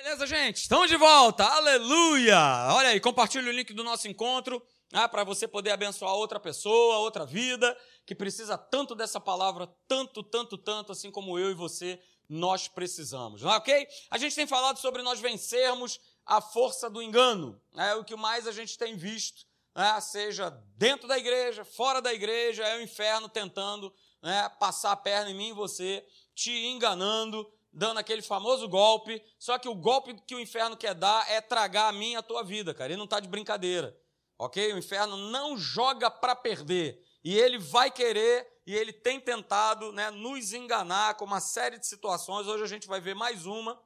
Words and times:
Beleza, 0.00 0.28
gente? 0.28 0.58
Estamos 0.58 0.88
de 0.88 0.96
volta. 0.96 1.44
Aleluia! 1.44 2.38
Olha 2.70 2.90
aí, 2.90 3.00
compartilha 3.00 3.50
o 3.50 3.52
link 3.52 3.74
do 3.74 3.82
nosso 3.82 4.06
encontro 4.06 4.64
ah, 4.92 5.08
para 5.08 5.24
você 5.24 5.48
poder 5.48 5.72
abençoar 5.72 6.14
outra 6.14 6.38
pessoa, 6.38 6.98
outra 6.98 7.26
vida 7.26 7.76
que 8.06 8.14
precisa 8.14 8.56
tanto 8.56 8.94
dessa 8.94 9.20
palavra, 9.20 9.66
tanto, 9.88 10.22
tanto, 10.22 10.56
tanto, 10.56 10.92
assim 10.92 11.10
como 11.10 11.36
eu 11.36 11.50
e 11.50 11.54
você, 11.54 12.00
nós 12.28 12.68
precisamos. 12.68 13.42
Não 13.42 13.52
é 13.52 13.56
ok? 13.56 13.88
A 14.08 14.18
gente 14.18 14.36
tem 14.36 14.46
falado 14.46 14.78
sobre 14.78 15.02
nós 15.02 15.18
vencermos 15.18 15.98
a 16.24 16.40
força 16.40 16.88
do 16.88 17.02
engano. 17.02 17.60
É 17.76 17.96
o 17.96 18.04
que 18.04 18.14
mais 18.14 18.46
a 18.46 18.52
gente 18.52 18.78
tem 18.78 18.96
visto, 18.96 19.44
né? 19.74 20.00
seja 20.00 20.48
dentro 20.76 21.08
da 21.08 21.18
igreja, 21.18 21.64
fora 21.64 22.00
da 22.00 22.14
igreja, 22.14 22.64
é 22.64 22.78
o 22.78 22.82
inferno 22.82 23.28
tentando 23.28 23.92
né, 24.22 24.48
passar 24.60 24.92
a 24.92 24.96
perna 24.96 25.32
em 25.32 25.34
mim 25.34 25.48
e 25.48 25.54
você, 25.54 26.06
te 26.36 26.52
enganando, 26.66 27.52
dando 27.72 27.98
aquele 27.98 28.22
famoso 28.22 28.68
golpe. 28.68 29.22
Só 29.38 29.58
que 29.58 29.68
o 29.68 29.74
golpe 29.74 30.14
que 30.26 30.34
o 30.34 30.40
inferno 30.40 30.76
quer 30.76 30.94
dar 30.94 31.30
é 31.30 31.40
tragar 31.40 31.88
a 31.88 31.92
mim 31.92 32.12
e 32.12 32.16
a 32.16 32.22
tua 32.22 32.42
vida, 32.42 32.74
cara. 32.74 32.90
Ele 32.90 32.98
não 32.98 33.04
está 33.04 33.20
de 33.20 33.28
brincadeira. 33.28 33.96
Ok? 34.38 34.72
O 34.72 34.78
inferno 34.78 35.16
não 35.16 35.56
joga 35.56 36.10
para 36.10 36.34
perder. 36.34 37.02
E 37.24 37.36
ele 37.36 37.58
vai 37.58 37.90
querer, 37.90 38.46
e 38.66 38.74
ele 38.74 38.92
tem 38.92 39.20
tentado 39.20 39.92
né, 39.92 40.10
nos 40.10 40.52
enganar 40.52 41.14
com 41.16 41.24
uma 41.24 41.40
série 41.40 41.78
de 41.78 41.86
situações. 41.86 42.46
Hoje 42.46 42.62
a 42.62 42.68
gente 42.68 42.86
vai 42.86 43.00
ver 43.00 43.14
mais 43.14 43.46
uma, 43.46 43.82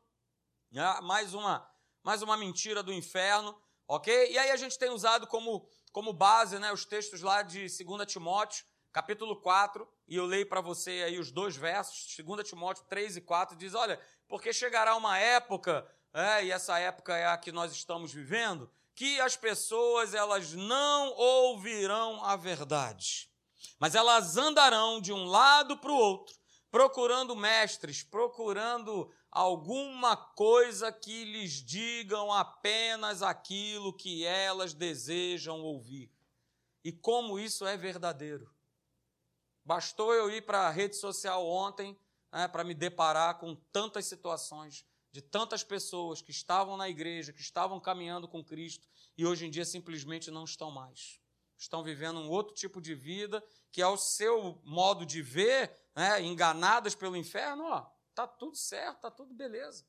né, 0.70 1.00
mais 1.02 1.32
uma, 1.32 1.66
mais 2.02 2.22
uma 2.22 2.36
mentira 2.36 2.82
do 2.82 2.92
inferno. 2.92 3.58
Ok? 3.88 4.30
E 4.30 4.38
aí 4.38 4.50
a 4.50 4.56
gente 4.56 4.78
tem 4.78 4.90
usado 4.90 5.26
como, 5.26 5.68
como 5.90 6.12
base 6.12 6.58
né, 6.58 6.72
os 6.72 6.84
textos 6.84 7.22
lá 7.22 7.42
de 7.42 7.66
2 7.84 8.06
Timóteo, 8.06 8.64
capítulo 8.92 9.36
4, 9.36 9.88
e 10.06 10.16
eu 10.16 10.26
leio 10.26 10.46
para 10.46 10.60
você 10.60 11.02
aí 11.06 11.18
os 11.18 11.30
dois 11.30 11.56
versos, 11.56 12.16
2 12.22 12.48
Timóteo 12.48 12.84
3 12.88 13.16
e 13.16 13.20
4, 13.20 13.56
diz: 13.56 13.74
Olha, 13.74 13.98
porque 14.28 14.52
chegará 14.52 14.94
uma 14.94 15.18
época, 15.18 15.86
é, 16.12 16.44
e 16.44 16.50
essa 16.50 16.78
época 16.78 17.16
é 17.16 17.26
a 17.26 17.38
que 17.38 17.50
nós 17.50 17.72
estamos 17.72 18.12
vivendo, 18.12 18.70
que 18.94 19.18
as 19.20 19.36
pessoas 19.36 20.12
elas 20.12 20.52
não 20.52 21.14
ouvirão 21.16 22.22
a 22.24 22.36
verdade, 22.36 23.30
mas 23.78 23.94
elas 23.94 24.36
andarão 24.36 25.00
de 25.00 25.12
um 25.12 25.24
lado 25.24 25.78
para 25.78 25.90
o 25.90 25.96
outro, 25.96 26.36
procurando 26.70 27.34
mestres, 27.34 28.02
procurando 28.02 29.10
alguma 29.30 30.14
coisa 30.14 30.92
que 30.92 31.24
lhes 31.24 31.52
digam 31.52 32.30
apenas 32.30 33.22
aquilo 33.22 33.94
que 33.94 34.26
elas 34.26 34.74
desejam 34.74 35.62
ouvir. 35.62 36.10
E 36.84 36.92
como 36.92 37.38
isso 37.38 37.66
é 37.66 37.76
verdadeiro. 37.76 38.52
Bastou 39.64 40.12
eu 40.12 40.30
ir 40.30 40.42
para 40.42 40.66
a 40.66 40.70
rede 40.70 40.96
social 40.96 41.46
ontem 41.46 41.98
né, 42.32 42.48
para 42.48 42.64
me 42.64 42.74
deparar 42.74 43.38
com 43.38 43.54
tantas 43.72 44.06
situações 44.06 44.84
de 45.12 45.20
tantas 45.20 45.62
pessoas 45.62 46.22
que 46.22 46.30
estavam 46.30 46.76
na 46.76 46.88
igreja, 46.88 47.32
que 47.32 47.42
estavam 47.42 47.78
caminhando 47.78 48.26
com 48.26 48.42
Cristo 48.42 48.88
e 49.16 49.26
hoje 49.26 49.46
em 49.46 49.50
dia 49.50 49.64
simplesmente 49.64 50.30
não 50.30 50.44
estão 50.44 50.70
mais. 50.70 51.20
Estão 51.58 51.82
vivendo 51.82 52.18
um 52.18 52.30
outro 52.30 52.54
tipo 52.54 52.80
de 52.80 52.94
vida 52.94 53.44
que, 53.70 53.82
ao 53.82 53.96
seu 53.96 54.60
modo 54.64 55.04
de 55.06 55.22
ver, 55.22 55.70
né, 55.94 56.20
enganadas 56.22 56.94
pelo 56.94 57.16
inferno, 57.16 57.64
ó, 57.64 57.86
tá 58.14 58.26
tudo 58.26 58.56
certo, 58.56 59.02
tá 59.02 59.10
tudo 59.10 59.34
beleza. 59.34 59.86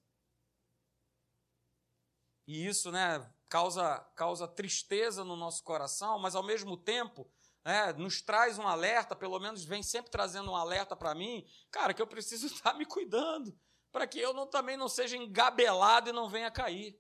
E 2.45 2.67
isso, 2.67 2.91
né, 2.91 3.27
causa, 3.47 3.99
causa 4.15 4.47
tristeza 4.47 5.23
no 5.23 5.37
nosso 5.37 5.63
coração, 5.63 6.19
mas 6.19 6.35
ao 6.35 6.43
mesmo 6.43 6.75
tempo 6.75 7.31
é, 7.65 7.93
nos 7.93 8.21
traz 8.21 8.59
um 8.59 8.67
alerta, 8.67 9.15
pelo 9.15 9.39
menos 9.39 9.63
vem 9.63 9.81
sempre 9.81 10.11
trazendo 10.11 10.51
um 10.51 10.55
alerta 10.55 10.95
para 10.95 11.15
mim, 11.15 11.47
cara, 11.71 11.93
que 11.93 12.01
eu 12.01 12.07
preciso 12.07 12.47
estar 12.47 12.73
me 12.77 12.85
cuidando, 12.85 13.57
para 13.91 14.05
que 14.05 14.19
eu 14.19 14.33
não, 14.33 14.45
também 14.45 14.75
não 14.75 14.89
seja 14.89 15.15
engabelado 15.15 16.09
e 16.09 16.13
não 16.13 16.29
venha 16.29 16.51
cair. 16.51 16.99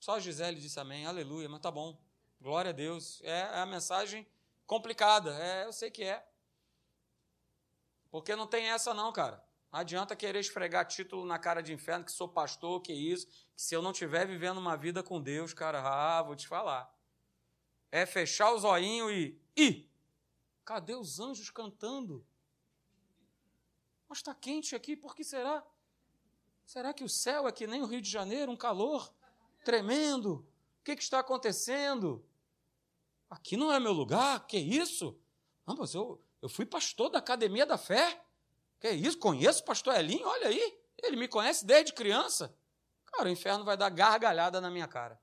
Só 0.00 0.14
a 0.14 0.20
Gisele 0.20 0.60
disse 0.60 0.80
amém, 0.80 1.06
aleluia, 1.06 1.48
mas 1.48 1.60
tá 1.60 1.70
bom, 1.70 2.00
glória 2.40 2.70
a 2.70 2.72
Deus. 2.72 3.20
É, 3.22 3.40
é 3.40 3.58
a 3.60 3.66
mensagem 3.66 4.26
complicada, 4.66 5.38
é, 5.38 5.66
eu 5.66 5.72
sei 5.72 5.90
que 5.90 6.02
é. 6.02 6.26
Porque 8.10 8.34
não 8.34 8.46
tem 8.46 8.70
essa 8.70 8.92
não, 8.92 9.12
cara. 9.12 9.44
Não 9.70 9.78
adianta 9.78 10.16
querer 10.16 10.40
esfregar 10.40 10.84
título 10.84 11.24
na 11.24 11.38
cara 11.38 11.62
de 11.62 11.72
inferno, 11.72 12.04
que 12.04 12.10
sou 12.10 12.28
pastor, 12.28 12.80
que 12.80 12.92
isso, 12.92 13.28
que 13.28 13.62
se 13.62 13.76
eu 13.76 13.80
não 13.80 13.92
estiver 13.92 14.26
vivendo 14.26 14.58
uma 14.58 14.76
vida 14.76 15.00
com 15.00 15.22
Deus, 15.22 15.54
cara, 15.54 15.80
ah, 15.80 16.22
vou 16.22 16.34
te 16.34 16.48
falar 16.48 16.92
é 17.90 18.06
fechar 18.06 18.52
os 18.52 18.64
olhinhos 18.64 19.12
e. 19.12 19.40
Ih! 19.56 19.90
Cadê 20.64 20.94
os 20.94 21.18
anjos 21.18 21.50
cantando? 21.50 22.24
Mas 24.08 24.18
está 24.18 24.34
quente 24.34 24.74
aqui, 24.74 24.96
por 24.96 25.14
que 25.14 25.24
será? 25.24 25.64
Será 26.64 26.92
que 26.94 27.02
o 27.02 27.08
céu 27.08 27.48
é 27.48 27.52
que 27.52 27.66
nem 27.66 27.82
o 27.82 27.86
Rio 27.86 28.00
de 28.00 28.08
Janeiro, 28.08 28.52
um 28.52 28.56
calor 28.56 29.12
tremendo? 29.64 30.46
O 30.80 30.84
que, 30.84 30.94
que 30.94 31.02
está 31.02 31.18
acontecendo? 31.18 32.24
Aqui 33.28 33.56
não 33.56 33.72
é 33.72 33.80
meu 33.80 33.92
lugar, 33.92 34.46
que 34.46 34.58
isso? 34.58 35.18
Não, 35.66 35.76
mas 35.76 35.94
eu, 35.94 36.20
eu 36.40 36.48
fui 36.48 36.64
pastor 36.64 37.10
da 37.10 37.18
Academia 37.18 37.66
da 37.66 37.76
Fé. 37.76 38.24
Que 38.80 38.90
isso? 38.90 39.18
Conheço 39.18 39.62
o 39.62 39.64
pastor 39.64 39.94
Elinho, 39.94 40.26
olha 40.26 40.48
aí. 40.48 40.80
Ele 41.02 41.16
me 41.16 41.28
conhece 41.28 41.64
desde 41.64 41.92
criança. 41.92 42.54
Cara, 43.06 43.28
o 43.28 43.32
inferno 43.32 43.64
vai 43.64 43.76
dar 43.76 43.90
gargalhada 43.90 44.60
na 44.60 44.70
minha 44.70 44.88
cara. 44.88 45.20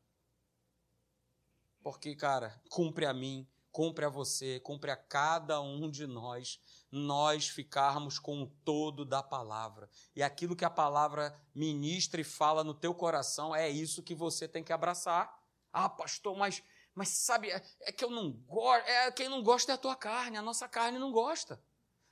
Porque, 1.88 2.14
cara, 2.18 2.62
cumpre 2.70 3.06
a 3.06 3.14
mim, 3.14 3.48
cumpre 3.72 4.04
a 4.04 4.10
você, 4.10 4.60
cumpre 4.60 4.92
a 4.92 4.98
cada 4.98 5.62
um 5.62 5.90
de 5.90 6.06
nós, 6.06 6.60
nós 6.92 7.48
ficarmos 7.48 8.20
com 8.20 8.44
o 8.44 8.48
todo 8.66 9.06
da 9.06 9.24
palavra. 9.24 9.90
E 10.14 10.22
aquilo 10.22 10.54
que 10.54 10.66
a 10.66 10.70
palavra 10.70 11.34
ministra 11.56 12.20
e 12.20 12.26
fala 12.26 12.62
no 12.62 12.74
teu 12.74 12.94
coração, 12.94 13.56
é 13.56 13.70
isso 13.70 14.04
que 14.04 14.14
você 14.14 14.50
tem 14.50 14.66
que 14.66 14.74
abraçar. 14.74 15.34
Ah, 15.72 15.88
pastor, 15.88 16.36
mas, 16.36 16.62
mas 16.94 17.08
sabe, 17.08 17.52
é, 17.52 17.64
é 17.80 17.92
que 17.94 18.04
eu 18.04 18.10
não 18.10 18.34
gosto, 18.34 18.86
é, 18.86 19.10
quem 19.14 19.30
não 19.30 19.42
gosta 19.42 19.72
é 19.72 19.76
a 19.76 19.78
tua 19.78 19.96
carne, 19.96 20.36
a 20.36 20.42
nossa 20.42 20.68
carne 20.68 21.00
não 21.00 21.14
gosta. 21.14 21.58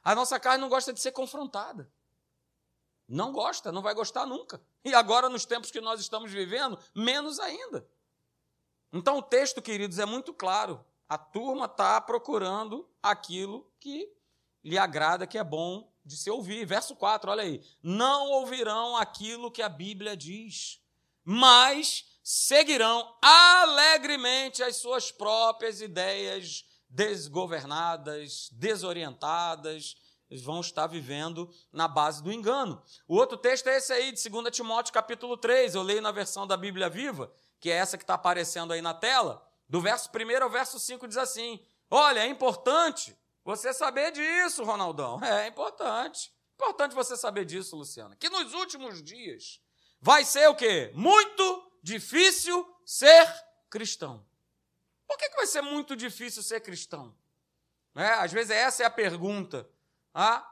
A 0.01 0.15
nossa 0.15 0.39
carne 0.39 0.61
não 0.61 0.69
gosta 0.69 0.93
de 0.93 1.01
ser 1.01 1.11
confrontada. 1.11 1.91
Não 3.05 3.33
gosta, 3.33 3.73
não 3.73 3.81
vai 3.81 3.93
gostar 3.93 4.25
nunca. 4.25 4.61
E 4.85 4.93
agora, 4.93 5.27
nos 5.27 5.45
tempos 5.45 5.69
que 5.69 5.81
nós 5.81 5.99
estamos 5.99 6.31
vivendo, 6.31 6.79
menos 6.95 7.41
ainda. 7.41 7.85
Então 8.95 9.17
o 9.17 9.21
texto, 9.21 9.61
queridos, 9.61 9.99
é 9.99 10.05
muito 10.05 10.33
claro. 10.33 10.83
A 11.09 11.17
turma 11.17 11.65
está 11.65 11.99
procurando 11.99 12.89
aquilo 13.03 13.69
que 13.77 14.09
lhe 14.63 14.77
agrada, 14.77 15.27
que 15.27 15.37
é 15.37 15.43
bom 15.43 15.91
de 16.05 16.15
se 16.15 16.31
ouvir. 16.31 16.65
Verso 16.65 16.95
4, 16.95 17.29
olha 17.29 17.43
aí. 17.43 17.61
Não 17.83 18.31
ouvirão 18.31 18.95
aquilo 18.95 19.51
que 19.51 19.61
a 19.61 19.67
Bíblia 19.67 20.15
diz, 20.15 20.81
mas 21.25 22.05
seguirão 22.23 23.13
alegremente 23.21 24.63
as 24.63 24.77
suas 24.77 25.11
próprias 25.11 25.81
ideias 25.81 26.63
desgovernadas, 26.89 28.49
desorientadas, 28.53 29.97
vão 30.41 30.61
estar 30.61 30.87
vivendo 30.87 31.53
na 31.69 31.89
base 31.89 32.23
do 32.23 32.31
engano. 32.31 32.81
O 33.09 33.17
outro 33.17 33.37
texto 33.37 33.67
é 33.67 33.75
esse 33.75 33.91
aí, 33.91 34.13
de 34.13 34.29
2 34.29 34.55
Timóteo 34.55 34.93
capítulo 34.93 35.35
3, 35.35 35.75
eu 35.75 35.83
leio 35.83 36.01
na 36.01 36.13
versão 36.13 36.47
da 36.47 36.55
Bíblia 36.55 36.89
Viva 36.89 37.29
que 37.59 37.71
é 37.71 37.75
essa 37.75 37.97
que 37.97 38.03
está 38.03 38.13
aparecendo 38.13 38.73
aí 38.73 38.81
na 38.81 38.93
tela, 38.93 39.45
do 39.67 39.81
verso 39.81 40.09
1 40.09 40.43
ao 40.43 40.49
verso 40.49 40.79
5 40.79 41.07
diz 41.07 41.17
assim: 41.17 41.59
Olha, 41.89 42.19
é 42.19 42.27
importante 42.27 43.17
você 43.43 43.73
saber 43.73 44.11
disso, 44.11 44.63
Ronaldão. 44.63 45.19
É 45.23 45.47
importante. 45.47 46.33
Importante 46.55 46.95
você 46.95 47.17
saber 47.17 47.45
disso, 47.45 47.75
Luciana. 47.75 48.15
Que 48.15 48.29
nos 48.29 48.53
últimos 48.53 49.03
dias 49.03 49.61
vai 49.99 50.23
ser 50.23 50.47
o 50.47 50.55
quê? 50.55 50.91
Muito 50.93 51.71
difícil 51.83 52.65
ser 52.85 53.27
cristão. 53.69 54.25
Por 55.07 55.17
que, 55.17 55.29
que 55.29 55.35
vai 55.35 55.47
ser 55.47 55.61
muito 55.61 55.95
difícil 55.95 56.41
ser 56.41 56.61
cristão? 56.61 57.15
É, 57.95 58.09
às 58.13 58.31
vezes 58.31 58.51
essa 58.51 58.83
é 58.83 58.85
a 58.85 58.89
pergunta. 58.89 59.69
Ah, 60.13 60.49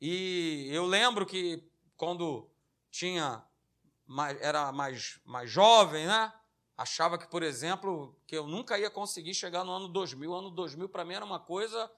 e 0.00 0.68
eu 0.70 0.86
lembro 0.86 1.26
que 1.26 1.68
quando 1.96 2.50
tinha 2.90 3.44
era 4.40 4.72
mais, 4.72 5.20
mais 5.24 5.50
jovem, 5.50 6.06
né? 6.06 6.32
Achava 6.80 7.18
que, 7.18 7.28
por 7.28 7.42
exemplo, 7.42 8.16
que 8.26 8.34
eu 8.34 8.46
nunca 8.46 8.78
ia 8.78 8.88
conseguir 8.88 9.34
chegar 9.34 9.62
no 9.64 9.70
ano 9.70 9.86
2000. 9.86 10.30
O 10.30 10.34
ano 10.34 10.50
2000 10.50 10.88
para 10.88 11.04
mim 11.04 11.12
era 11.12 11.22
uma 11.22 11.38
coisa 11.38 11.92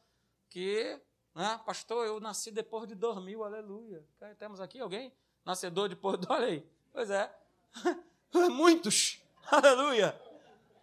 que, 0.50 1.00
né, 1.32 1.60
pastor, 1.64 2.04
eu 2.04 2.18
nasci 2.18 2.50
depois 2.50 2.88
de 2.88 2.96
2000, 2.96 3.44
aleluia. 3.44 4.04
Temos 4.40 4.60
aqui 4.60 4.80
alguém? 4.80 5.12
Nascedor 5.44 5.88
depois 5.88 6.18
de. 6.18 6.26
Olha 6.28 6.46
aí. 6.46 6.66
Pois 6.92 7.10
é. 7.10 7.32
Muitos, 8.50 9.22
aleluia. 9.52 10.20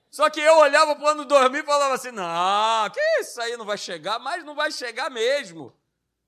Só 0.09 0.29
que 0.29 0.39
eu 0.39 0.59
olhava 0.59 0.95
para 0.95 1.03
o 1.03 1.09
ano 1.09 1.25
2000 1.25 1.61
e 1.61 1.65
falava 1.65 1.95
assim: 1.95 2.11
não, 2.11 2.89
que 2.93 3.01
isso 3.19 3.41
aí 3.41 3.57
não 3.57 3.65
vai 3.65 3.77
chegar, 3.77 4.17
mas 4.17 4.45
não 4.45 4.55
vai 4.55 4.71
chegar 4.71 5.09
mesmo. 5.09 5.75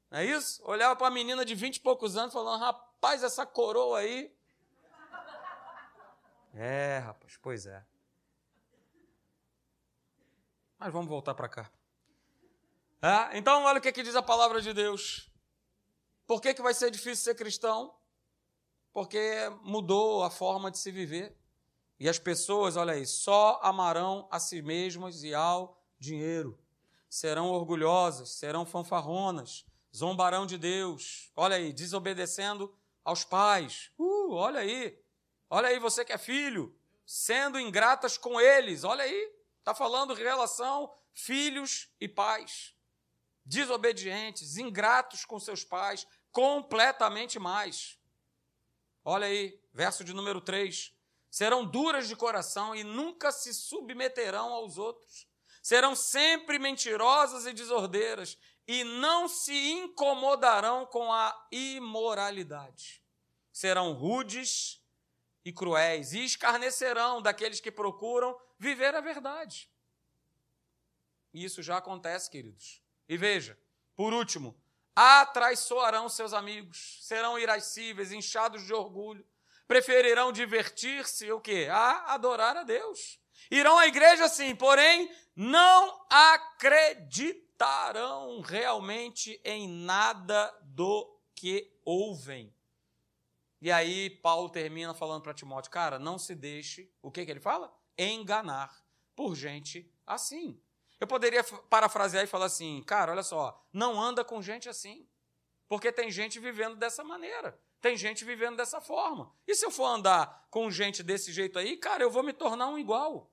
Não 0.10 0.20
é 0.20 0.26
isso? 0.26 0.62
Olhava 0.66 0.94
para 0.98 1.08
a 1.08 1.12
menina 1.12 1.46
de 1.46 1.56
20 1.56 1.78
e 1.78 1.80
poucos 1.80 2.18
anos 2.18 2.34
falando: 2.34 2.60
rapaz, 2.60 3.24
essa 3.24 3.46
coroa 3.46 4.00
aí 4.00 4.30
é, 6.54 7.00
rapaz, 7.00 7.38
pois 7.42 7.66
é. 7.66 7.84
Mas 10.78 10.92
vamos 10.92 11.10
voltar 11.10 11.36
para 11.36 11.50
cá. 11.50 11.72
É, 13.02 13.38
então, 13.38 13.64
olha 13.64 13.80
o 13.80 13.82
que, 13.82 13.92
que 13.92 14.04
diz 14.04 14.16
a 14.16 14.22
palavra 14.22 14.62
de 14.62 14.74
Deus. 14.74 15.32
Por 16.26 16.42
que, 16.42 16.54
que 16.54 16.62
vai 16.62 16.74
ser 16.74 16.92
difícil 16.92 17.24
ser 17.24 17.36
cristão? 17.36 17.96
porque 18.94 19.20
mudou 19.64 20.24
a 20.24 20.30
forma 20.30 20.70
de 20.70 20.78
se 20.78 20.92
viver. 20.92 21.36
E 22.00 22.10
as 22.10 22.18
pessoas, 22.18 22.76
olha 22.76 22.94
aí, 22.94 23.06
só 23.06 23.60
amarão 23.62 24.28
a 24.32 24.40
si 24.40 24.62
mesmas 24.62 25.24
e 25.24 25.34
ao 25.34 25.80
dinheiro. 26.00 26.58
Serão 27.08 27.52
orgulhosas, 27.52 28.30
serão 28.30 28.66
fanfarronas, 28.66 29.66
zombarão 29.96 30.46
de 30.46 30.58
Deus. 30.58 31.32
Olha 31.36 31.58
aí, 31.58 31.72
desobedecendo 31.72 32.74
aos 33.04 33.24
pais. 33.24 33.92
Uh, 34.00 34.32
olha 34.32 34.62
aí. 34.62 35.00
Olha 35.54 35.68
aí, 35.68 35.80
você 35.80 36.06
que 36.06 36.14
é 36.14 36.18
filho, 36.18 36.74
sendo 37.06 37.60
ingratas 37.60 38.18
com 38.18 38.40
eles. 38.40 38.86
Olha 38.86 39.04
aí, 39.04 39.34
está 39.60 39.76
falando 39.76 40.14
em 40.14 40.24
relação 40.24 40.90
filhos 41.14 41.90
e 42.00 42.08
pais. 42.08 42.74
Desobedientes, 43.44 44.56
ingratos 44.56 45.26
com 45.26 45.38
seus 45.42 45.66
pais, 45.66 46.08
completamente 46.32 47.38
mais. 47.38 48.00
Olha 49.04 49.28
aí, 49.28 49.62
verso 49.74 50.06
de 50.06 50.14
número 50.14 50.40
3. 50.40 50.94
Serão 51.30 51.66
duras 51.66 52.08
de 52.08 52.16
coração 52.16 52.74
e 52.74 52.82
nunca 52.82 53.30
se 53.30 53.54
submeterão 53.54 54.54
aos 54.54 54.78
outros. 54.78 55.28
Serão 55.62 55.98
sempre 55.98 56.60
mentirosas 56.60 57.46
e 57.46 57.52
desordeiras 57.52 58.38
e 58.66 58.86
não 58.86 59.28
se 59.28 59.54
incomodarão 59.72 60.86
com 60.86 61.12
a 61.12 61.48
imoralidade. 61.52 63.04
Serão 63.52 63.92
rudes 63.92 64.81
e 65.44 65.52
cruéis 65.52 66.14
e 66.14 66.24
escarnecerão 66.24 67.22
daqueles 67.22 67.60
que 67.60 67.72
procuram 67.72 68.40
viver 68.58 68.96
a 68.96 69.02
verdade. 69.02 69.70
E 71.34 71.44
isso 71.44 71.64
já 71.64 71.78
acontece, 71.78 72.30
queridos. 72.30 72.82
E 73.08 73.18
veja, 73.18 73.58
por 73.96 74.14
último, 74.14 74.56
atraiçoarão 74.96 76.08
seus 76.10 76.34
amigos, 76.34 77.00
serão 77.02 77.40
irascíveis, 77.40 78.12
inchados 78.12 78.66
de 78.66 78.74
orgulho, 78.74 79.26
preferirão 79.68 80.32
divertir-se 80.32 81.32
o 81.32 81.40
quê? 81.40 81.68
A 81.72 82.14
adorar 82.14 82.58
a 82.58 82.64
Deus. 82.64 83.20
Irão 83.50 83.80
à 83.80 83.88
igreja 83.88 84.28
sim, 84.28 84.56
porém 84.56 85.10
não 85.36 86.06
acreditarão 86.10 88.42
realmente 88.42 89.42
em 89.44 89.68
nada 89.68 90.56
do 90.64 91.20
que 91.34 91.76
ouvem. 91.84 92.54
E 93.62 93.72
aí 93.72 94.10
Paulo 94.10 94.50
termina 94.50 94.94
falando 94.94 95.22
para 95.22 95.34
Timóteo, 95.34 95.72
cara, 95.72 96.00
não 96.00 96.18
se 96.18 96.34
deixe, 96.34 96.92
o 97.02 97.12
que 97.12 97.24
que 97.24 97.30
ele 97.30 97.40
fala? 97.40 97.72
Enganar 97.96 98.84
por 99.16 99.36
gente 99.36 99.94
assim. 100.06 100.60
Eu 101.00 101.06
poderia 101.06 101.44
parafrasear 101.44 102.24
e 102.24 102.28
falar 102.28 102.46
assim, 102.46 102.82
cara, 102.84 103.12
olha 103.12 103.24
só, 103.24 103.64
não 103.72 104.02
anda 104.02 104.26
com 104.26 104.42
gente 104.42 104.68
assim. 104.68 105.08
Porque 105.68 105.92
tem 105.92 106.12
gente 106.12 106.40
vivendo 106.40 106.76
dessa 106.76 107.04
maneira. 107.04 107.60
Tem 107.80 107.96
gente 107.96 108.26
vivendo 108.26 108.58
dessa 108.58 108.82
forma. 108.82 109.34
E 109.48 109.56
se 109.56 109.66
eu 109.66 109.72
for 109.72 109.86
andar 109.86 110.48
com 110.50 110.70
gente 110.70 111.02
desse 111.02 111.32
jeito 111.32 111.58
aí, 111.58 111.78
cara, 111.78 112.04
eu 112.04 112.12
vou 112.12 112.24
me 112.24 112.34
tornar 112.34 112.68
um 112.68 112.78
igual. 112.78 113.32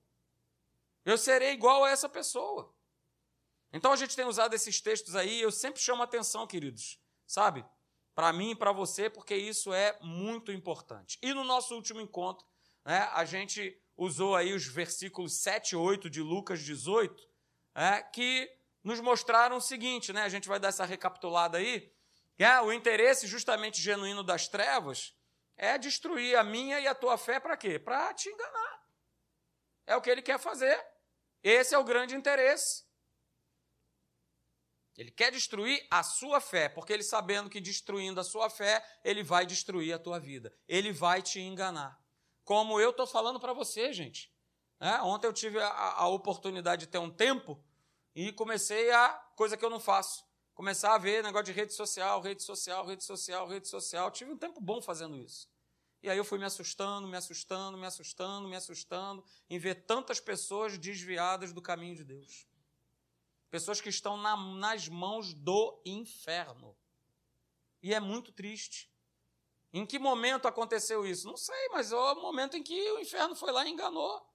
Eu 1.05 1.19
serei 1.19 1.53
igual 1.53 1.85
a 1.85 1.91
essa 1.91 2.09
pessoa. 2.09 2.75
Então 3.73 3.93
a 3.93 3.97
gente 3.97 4.15
tem 4.15 4.25
usado 4.25 4.55
esses 4.55 4.81
textos 4.81 5.17
aí, 5.17 5.41
eu 5.41 5.51
sempre 5.51 5.81
chamo 5.81 6.03
atenção, 6.03 6.47
queridos, 6.47 6.99
sabe? 7.27 7.65
Para 8.19 8.33
mim 8.33 8.51
e 8.51 8.57
para 8.57 8.73
você, 8.73 9.09
porque 9.09 9.37
isso 9.37 9.73
é 9.73 9.97
muito 10.01 10.51
importante. 10.51 11.21
E 11.23 11.33
no 11.33 11.45
nosso 11.45 11.73
último 11.73 12.01
encontro, 12.01 12.45
né, 12.85 13.09
a 13.13 13.25
gente 13.25 13.81
usou 13.97 14.35
aí 14.35 14.53
os 14.53 14.67
versículos 14.67 15.41
7 15.41 15.71
e 15.71 15.77
8 15.77 16.11
de 16.11 16.21
Lucas 16.21 16.61
18, 16.65 17.29
é, 17.77 18.03
que 18.03 18.53
nos 18.83 18.99
mostraram 18.99 19.59
o 19.59 19.61
seguinte, 19.61 20.13
né? 20.13 20.23
A 20.23 20.29
gente 20.29 20.49
vai 20.49 20.59
dar 20.59 20.67
essa 20.67 20.85
recapitulada 20.85 21.59
aí. 21.59 21.95
Que 22.37 22.43
é, 22.43 22.61
o 22.61 22.73
interesse 22.73 23.25
justamente 23.29 23.81
genuíno 23.81 24.25
das 24.25 24.49
trevas 24.49 25.17
é 25.57 25.79
destruir 25.79 26.37
a 26.37 26.43
minha 26.43 26.81
e 26.81 26.89
a 26.89 26.97
tua 26.97 27.17
fé 27.17 27.39
para 27.39 27.57
quê? 27.57 27.79
Para 27.79 28.13
te 28.15 28.29
enganar. 28.29 28.83
É 29.87 29.95
o 29.95 30.01
que 30.01 30.11
ele 30.11 30.23
quer 30.23 30.41
fazer. 30.41 30.85
Esse 31.41 31.73
é 31.73 31.79
o 31.79 31.85
grande 31.85 32.17
interesse. 32.17 32.85
Ele 34.99 35.13
quer 35.13 35.31
destruir 35.31 35.87
a 35.89 36.03
sua 36.03 36.41
fé, 36.41 36.69
porque 36.69 36.93
ele 36.93 37.05
sabendo 37.05 37.49
que 37.49 37.61
destruindo 37.61 38.21
a 38.21 38.25
sua 38.25 38.51
fé, 38.51 38.85
ele 39.05 39.23
vai 39.23 39.47
destruir 39.47 39.93
a 39.93 39.99
tua 39.99 40.19
vida. 40.19 40.53
Ele 40.67 40.93
vai 40.93 41.23
te 41.23 41.39
enganar. 41.39 42.03
Como 42.43 42.81
eu 42.81 42.91
estou 42.91 43.07
falando 43.07 43.39
para 43.39 43.53
você, 43.53 43.93
gente. 43.93 44.35
É, 44.81 45.01
ontem 45.03 45.29
eu 45.29 45.33
tive 45.33 45.61
a, 45.61 45.69
a 45.69 46.09
oportunidade 46.09 46.87
de 46.87 46.91
ter 46.91 46.99
um 46.99 47.11
tempo 47.11 47.63
e 48.13 48.33
comecei 48.33 48.91
a 48.91 49.11
coisa 49.37 49.57
que 49.57 49.65
eu 49.65 49.71
não 49.71 49.79
faço. 49.79 50.27
Começar 50.53 50.93
a 50.93 50.99
ver 50.99 51.23
negócio 51.23 51.47
de 51.47 51.53
rede 51.53 51.75
social, 51.75 52.21
rede 52.21 52.43
social, 52.43 52.85
rede 52.85 53.05
social, 53.05 53.47
rede 53.47 53.69
social. 53.69 54.11
Tive 54.11 54.33
um 54.33 54.37
tempo 54.37 54.61
bom 54.61 54.83
fazendo 54.83 55.17
isso. 55.17 55.49
E 56.03 56.11
aí 56.11 56.19
eu 56.19 56.25
fui 56.25 56.41
me 56.41 56.45
assustando, 56.45 57.07
me 57.07 57.17
assustando, 57.17 57.79
me 57.79 57.87
assustando, 57.87 58.49
me 58.49 58.57
assustando 58.57 59.25
em 59.49 59.61
ver 59.61 59.87
tantas 59.87 60.19
pessoas 60.19 60.77
desviadas 60.77 61.53
do 61.53 61.63
caminho 61.63 61.95
de 61.95 62.03
Deus. 62.03 62.48
Pessoas 63.51 63.81
que 63.81 63.89
estão 63.89 64.17
na, 64.17 64.37
nas 64.37 64.89
mãos 64.89 65.33
do 65.33 65.81
inferno. 65.85 66.77
E 67.83 67.95
é 67.95 68.01
muito 68.01 68.33
triste. 68.33 68.93
Em 69.73 69.87
que 69.87 69.99
momento 69.99 70.49
aconteceu 70.49 71.07
isso? 71.07 71.27
Não 71.27 71.37
sei, 71.37 71.69
mas 71.71 71.93
é 71.93 71.97
o 71.97 72.23
momento 72.23 72.57
em 72.57 72.63
que 72.63 72.93
o 72.93 72.99
inferno 72.99 73.35
foi 73.35 73.53
lá 73.53 73.65
e 73.67 73.71
enganou. 73.71 74.27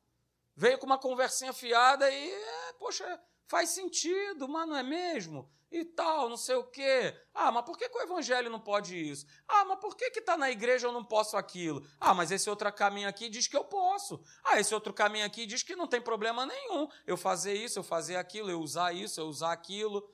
Veio 0.56 0.78
com 0.78 0.86
uma 0.86 1.00
conversinha 1.00 1.52
fiada 1.52 2.10
e, 2.10 2.32
é, 2.32 2.74
poxa, 2.74 3.22
faz 3.48 3.70
sentido, 3.70 4.48
mas 4.48 4.68
não 4.68 4.76
é 4.76 4.84
mesmo? 4.84 5.50
E 5.74 5.84
tal, 5.84 6.30
não 6.30 6.38
sei 6.38 6.56
o 6.56 6.66
quê. 6.66 7.20
Ah, 7.34 7.52
mas 7.52 7.66
por 7.66 7.76
que, 7.76 7.90
que 7.90 7.98
o 7.98 8.02
evangelho 8.02 8.48
não 8.48 8.60
pode 8.60 8.96
isso? 8.96 9.26
Ah, 9.48 9.66
mas 9.66 9.80
por 9.80 9.96
que 9.96 10.06
está 10.20 10.38
na 10.38 10.52
igreja 10.52 10.86
eu 10.86 10.92
não 10.92 11.04
posso 11.04 11.36
aquilo? 11.36 11.84
Ah, 12.00 12.14
mas 12.14 12.30
esse 12.30 12.48
outro 12.48 12.72
caminho 12.72 13.10
aqui 13.10 13.28
diz 13.28 13.48
que 13.48 13.58
eu 13.58 13.64
posso. 13.64 14.24
Ah, 14.44 14.60
esse 14.60 14.72
outro 14.72 14.94
caminho 14.94 15.26
aqui 15.26 15.48
diz 15.48 15.64
que 15.64 15.76
não 15.76 15.88
tem 15.88 16.00
problema 16.00 16.46
nenhum. 16.46 16.88
Eu 17.08 17.18
fazer 17.18 17.56
isso, 17.56 17.80
eu 17.80 17.84
fazer 17.84 18.18
aquilo, 18.18 18.52
eu 18.52 18.62
usar 18.62 18.94
isso, 18.94 19.20
eu 19.20 19.26
usar 19.26 19.52
aquilo. 19.52 20.08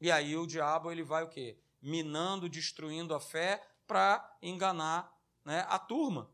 E 0.00 0.10
aí 0.10 0.36
o 0.36 0.44
diabo 0.44 0.90
ele 0.90 1.04
vai 1.04 1.22
o 1.22 1.28
quê? 1.28 1.56
Minando, 1.80 2.48
destruindo 2.48 3.14
a 3.14 3.20
fé 3.20 3.64
para 3.86 4.38
enganar 4.42 5.16
né, 5.44 5.64
a 5.68 5.78
turma. 5.78 6.28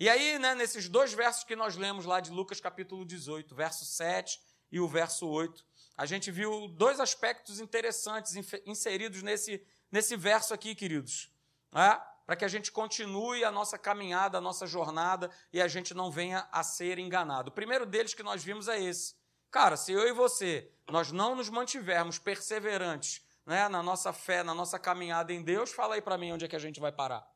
E 0.00 0.08
aí, 0.08 0.38
né, 0.38 0.54
nesses 0.54 0.88
dois 0.88 1.12
versos 1.12 1.44
que 1.44 1.54
nós 1.54 1.76
lemos 1.76 2.06
lá 2.06 2.18
de 2.18 2.30
Lucas 2.30 2.60
capítulo 2.60 3.04
18, 3.04 3.54
verso 3.54 3.84
7 3.84 4.40
e 4.72 4.80
o 4.80 4.88
verso 4.88 5.28
8, 5.28 5.64
a 5.96 6.06
gente 6.06 6.30
viu 6.30 6.66
dois 6.68 6.98
aspectos 6.98 7.60
interessantes 7.60 8.34
inseridos 8.66 9.22
nesse, 9.22 9.64
nesse 9.90 10.16
verso 10.16 10.54
aqui, 10.54 10.74
queridos. 10.74 11.30
Né? 11.70 12.00
Para 12.24 12.36
que 12.36 12.44
a 12.44 12.48
gente 12.48 12.72
continue 12.72 13.44
a 13.44 13.50
nossa 13.50 13.76
caminhada, 13.76 14.38
a 14.38 14.40
nossa 14.40 14.66
jornada 14.66 15.30
e 15.52 15.60
a 15.60 15.68
gente 15.68 15.92
não 15.92 16.10
venha 16.10 16.48
a 16.50 16.62
ser 16.62 16.98
enganado. 16.98 17.50
O 17.50 17.52
primeiro 17.52 17.84
deles 17.84 18.14
que 18.14 18.22
nós 18.22 18.42
vimos 18.42 18.66
é 18.68 18.80
esse. 18.82 19.14
Cara, 19.50 19.76
se 19.76 19.92
eu 19.92 20.08
e 20.08 20.12
você, 20.12 20.72
nós 20.90 21.12
não 21.12 21.36
nos 21.36 21.50
mantivermos 21.50 22.18
perseverantes 22.18 23.22
né, 23.44 23.68
na 23.68 23.82
nossa 23.82 24.12
fé, 24.12 24.42
na 24.42 24.54
nossa 24.54 24.78
caminhada 24.78 25.32
em 25.32 25.42
Deus, 25.42 25.70
fala 25.72 25.96
aí 25.96 26.00
para 26.00 26.16
mim 26.16 26.32
onde 26.32 26.46
é 26.46 26.48
que 26.48 26.56
a 26.56 26.60
gente 26.60 26.80
vai 26.80 26.90
parar. 26.90 27.30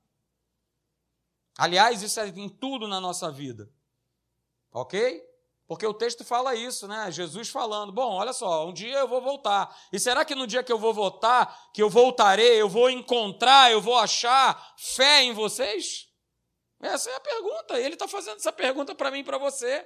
Aliás, 1.58 2.02
isso 2.02 2.18
é 2.20 2.28
em 2.28 2.48
tudo 2.48 2.88
na 2.88 3.00
nossa 3.00 3.30
vida. 3.30 3.70
Ok? 4.72 5.25
Porque 5.66 5.86
o 5.86 5.94
texto 5.94 6.24
fala 6.24 6.54
isso, 6.54 6.86
né? 6.86 7.10
Jesus 7.10 7.48
falando: 7.48 7.92
bom, 7.92 8.14
olha 8.14 8.32
só, 8.32 8.66
um 8.68 8.72
dia 8.72 8.98
eu 8.98 9.08
vou 9.08 9.20
voltar. 9.20 9.76
E 9.92 9.98
será 9.98 10.24
que 10.24 10.34
no 10.34 10.46
dia 10.46 10.62
que 10.62 10.72
eu 10.72 10.78
vou 10.78 10.94
voltar, 10.94 11.70
que 11.72 11.82
eu 11.82 11.90
voltarei, 11.90 12.60
eu 12.60 12.68
vou 12.68 12.88
encontrar, 12.88 13.72
eu 13.72 13.80
vou 13.80 13.98
achar 13.98 14.74
fé 14.76 15.22
em 15.22 15.32
vocês? 15.32 16.06
Essa 16.80 17.10
é 17.10 17.16
a 17.16 17.20
pergunta. 17.20 17.80
Ele 17.80 17.94
está 17.94 18.06
fazendo 18.06 18.36
essa 18.36 18.52
pergunta 18.52 18.94
para 18.94 19.10
mim 19.10 19.20
e 19.20 19.24
para 19.24 19.38
você. 19.38 19.84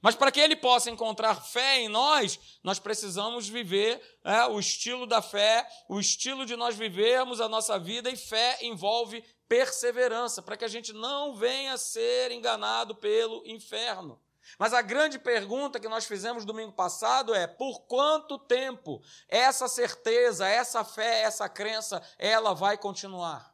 Mas 0.00 0.14
para 0.14 0.30
que 0.30 0.38
ele 0.38 0.54
possa 0.54 0.90
encontrar 0.90 1.34
fé 1.42 1.80
em 1.80 1.88
nós, 1.88 2.38
nós 2.62 2.78
precisamos 2.78 3.48
viver 3.48 4.00
é, 4.22 4.44
o 4.46 4.60
estilo 4.60 5.06
da 5.06 5.20
fé, 5.20 5.66
o 5.88 5.98
estilo 5.98 6.46
de 6.46 6.54
nós 6.54 6.76
vivermos 6.76 7.40
a 7.40 7.48
nossa 7.48 7.78
vida, 7.78 8.08
e 8.10 8.16
fé 8.16 8.58
envolve 8.60 9.24
perseverança, 9.48 10.42
para 10.42 10.56
que 10.56 10.64
a 10.64 10.68
gente 10.68 10.92
não 10.92 11.34
venha 11.34 11.76
ser 11.76 12.30
enganado 12.30 12.94
pelo 12.94 13.44
inferno. 13.46 14.20
Mas 14.56 14.72
a 14.72 14.80
grande 14.80 15.18
pergunta 15.18 15.80
que 15.80 15.88
nós 15.88 16.06
fizemos 16.06 16.44
domingo 16.44 16.72
passado 16.72 17.34
é: 17.34 17.46
por 17.46 17.80
quanto 17.82 18.38
tempo 18.38 19.02
essa 19.28 19.66
certeza, 19.66 20.46
essa 20.46 20.84
fé, 20.84 21.22
essa 21.22 21.48
crença, 21.48 22.00
ela 22.16 22.54
vai 22.54 22.78
continuar? 22.78 23.52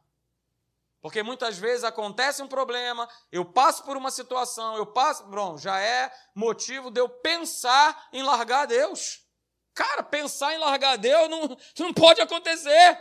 Porque 1.01 1.21
muitas 1.21 1.57
vezes 1.57 1.83
acontece 1.83 2.41
um 2.41 2.47
problema, 2.47 3.07
eu 3.31 3.45
passo 3.45 3.83
por 3.83 3.95
uma 3.95 4.09
situação, 4.09 4.75
eu 4.75 4.87
passo, 4.87 5.23
bom, 5.25 5.55
já 5.55 5.79
é 5.79 6.11
motivo 6.33 6.89
de 6.89 6.99
eu 6.99 7.07
pensar 7.07 8.07
em 8.11 8.23
largar 8.23 8.65
Deus. 8.65 9.23
Cara, 9.75 10.01
pensar 10.01 10.55
em 10.55 10.57
largar 10.57 10.97
Deus 10.97 11.29
não, 11.29 11.57
não 11.79 11.93
pode 11.93 12.21
acontecer. 12.21 12.99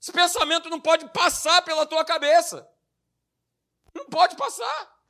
Esse 0.00 0.10
pensamento 0.12 0.70
não 0.70 0.80
pode 0.80 1.06
passar 1.10 1.60
pela 1.62 1.84
tua 1.84 2.04
cabeça. 2.04 2.66
Não 3.94 4.06
pode 4.06 4.34
passar. 4.36 5.01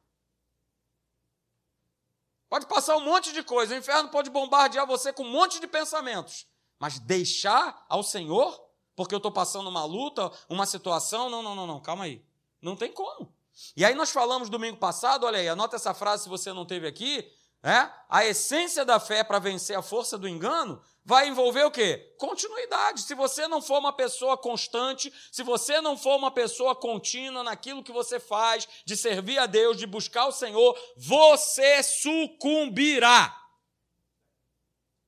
Pode 2.53 2.67
passar 2.67 2.99
um 2.99 3.01
monte 3.01 3.33
de 3.33 3.43
coisa. 3.43 3.75
O 3.75 3.79
inferno 3.79 4.11
pode 4.11 4.29
bombardear 4.29 4.87
você 4.87 5.11
com 5.11 5.23
um 5.23 5.31
monte 5.31 5.59
de 5.59 5.67
pensamentos. 5.67 6.47
Mas 6.79 6.99
deixar 6.99 7.87
ao 7.89 8.03
Senhor, 8.03 8.63
porque 8.95 9.15
eu 9.15 9.17
estou 9.17 9.33
passando 9.33 9.71
uma 9.71 9.87
luta, 9.87 10.31
uma 10.51 10.67
situação. 10.67 11.31
Não, 11.31 11.43
não, 11.43 11.55
não, 11.55 11.67
não, 11.67 11.81
calma 11.81 12.05
aí. 12.05 12.23
Não 12.61 12.77
tem 12.77 12.93
como. 12.93 13.35
E 13.75 13.83
aí 13.87 13.95
nós 13.95 14.11
falamos 14.11 14.51
domingo 14.51 14.77
passado, 14.77 15.25
olha 15.25 15.39
aí, 15.39 15.49
anota 15.49 15.77
essa 15.77 15.95
frase 15.95 16.25
se 16.25 16.29
você 16.29 16.53
não 16.53 16.67
teve 16.67 16.87
aqui. 16.87 17.27
É? 17.65 17.89
A 18.09 18.27
essência 18.27 18.85
da 18.85 18.99
fé 18.99 19.23
para 19.23 19.39
vencer 19.39 19.77
a 19.79 19.83
força 19.83 20.19
do 20.19 20.29
engano 20.29 20.83
vai 21.05 21.29
envolver 21.29 21.63
o 21.63 21.71
quê? 21.71 22.13
Continuidade. 22.19 23.03
Se 23.03 23.15
você 23.15 23.47
não 23.47 23.63
for 23.63 23.79
uma 23.79 23.93
pessoa 23.93 24.37
constante, 24.37 25.13
se 25.31 25.45
você 25.45 25.81
não 25.81 25.97
for 25.97 26.17
uma 26.17 26.31
pessoa 26.31 26.75
contínua 26.75 27.45
naquilo 27.45 27.83
que 27.83 27.93
você 27.93 28.19
faz, 28.19 28.69
de 28.85 28.97
servir 28.97 29.39
a 29.39 29.47
Deus, 29.47 29.77
de 29.77 29.87
buscar 29.87 30.27
o 30.27 30.33
Senhor, 30.33 30.77
você 30.97 31.83
sucumbirá. 31.85 33.39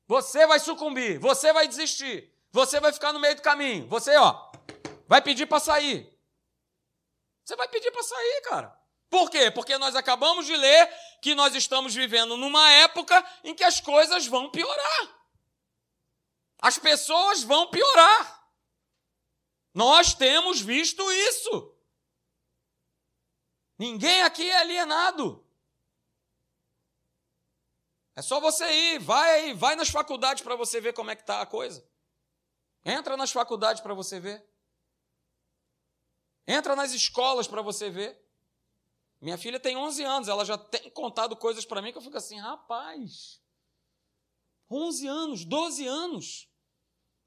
Você 0.07 0.47
vai 0.47 0.61
sucumbir, 0.61 1.19
você 1.19 1.53
vai 1.53 1.67
desistir, 1.67 2.33
você 2.53 2.79
vai 2.79 2.93
ficar 2.93 3.13
no 3.13 3.19
meio 3.19 3.35
do 3.35 3.43
caminho. 3.43 3.89
Você, 3.89 4.15
ó, 4.17 4.53
vai 5.09 5.21
pedir 5.21 5.47
para 5.47 5.59
sair. 5.59 6.09
Você 7.45 7.57
vai 7.57 7.67
pedir 7.67 7.91
para 7.91 8.03
sair, 8.03 8.43
cara. 8.43 8.84
Por 9.15 9.31
quê? 9.31 9.49
Porque 9.49 9.79
nós 9.79 9.95
acabamos 9.95 10.45
de 10.45 10.57
ler 10.57 10.89
que 11.23 11.37
nós 11.37 11.55
estamos 11.55 11.95
vivendo 11.95 12.37
numa 12.37 12.69
época 12.73 13.25
em 13.45 13.55
que 13.55 13.63
as 13.63 13.81
coisas 13.81 14.27
vão 14.27 14.51
piorar. 14.51 15.29
As 16.61 16.79
pessoas 16.79 17.45
vão 17.45 17.71
piorar. 17.71 18.51
Nós 19.73 20.15
temos 20.15 20.61
visto 20.61 21.01
isso. 21.13 21.79
Ninguém 23.79 24.23
aqui 24.23 24.51
é 24.51 24.59
alienado. 24.59 25.49
É 28.17 28.23
só 28.23 28.41
você 28.41 28.69
ir, 28.69 28.99
vai 28.99 29.31
aí, 29.31 29.53
vai 29.55 29.77
nas 29.77 29.91
faculdades 29.91 30.43
para 30.43 30.57
você 30.57 30.81
ver 30.81 30.93
como 30.93 31.13
é 31.13 31.15
que 31.15 31.23
está 31.23 31.41
a 31.41 31.47
coisa. 31.47 31.89
Entra 32.85 33.17
nas 33.17 33.31
faculdades 33.31 33.81
para 33.81 33.95
você 33.95 34.19
ver. 34.19 34.45
Entra 36.49 36.75
nas 36.75 36.93
escolas 36.93 37.47
para 37.47 37.63
você 37.63 37.89
ver. 37.89 38.24
Minha 39.25 39.39
filha 39.39 39.59
tem 39.59 39.75
11 39.75 40.05
anos, 40.05 40.29
ela 40.29 40.45
já 40.45 40.59
tem 40.59 40.91
contado 40.91 41.35
coisas 41.35 41.65
para 41.65 41.81
mim 41.81 41.91
que 41.91 41.97
eu 41.97 42.03
fico 42.03 42.19
assim, 42.19 42.39
rapaz, 42.39 43.41
11 44.71 45.07
anos, 45.07 45.45
12 45.47 45.87
anos. 45.87 46.47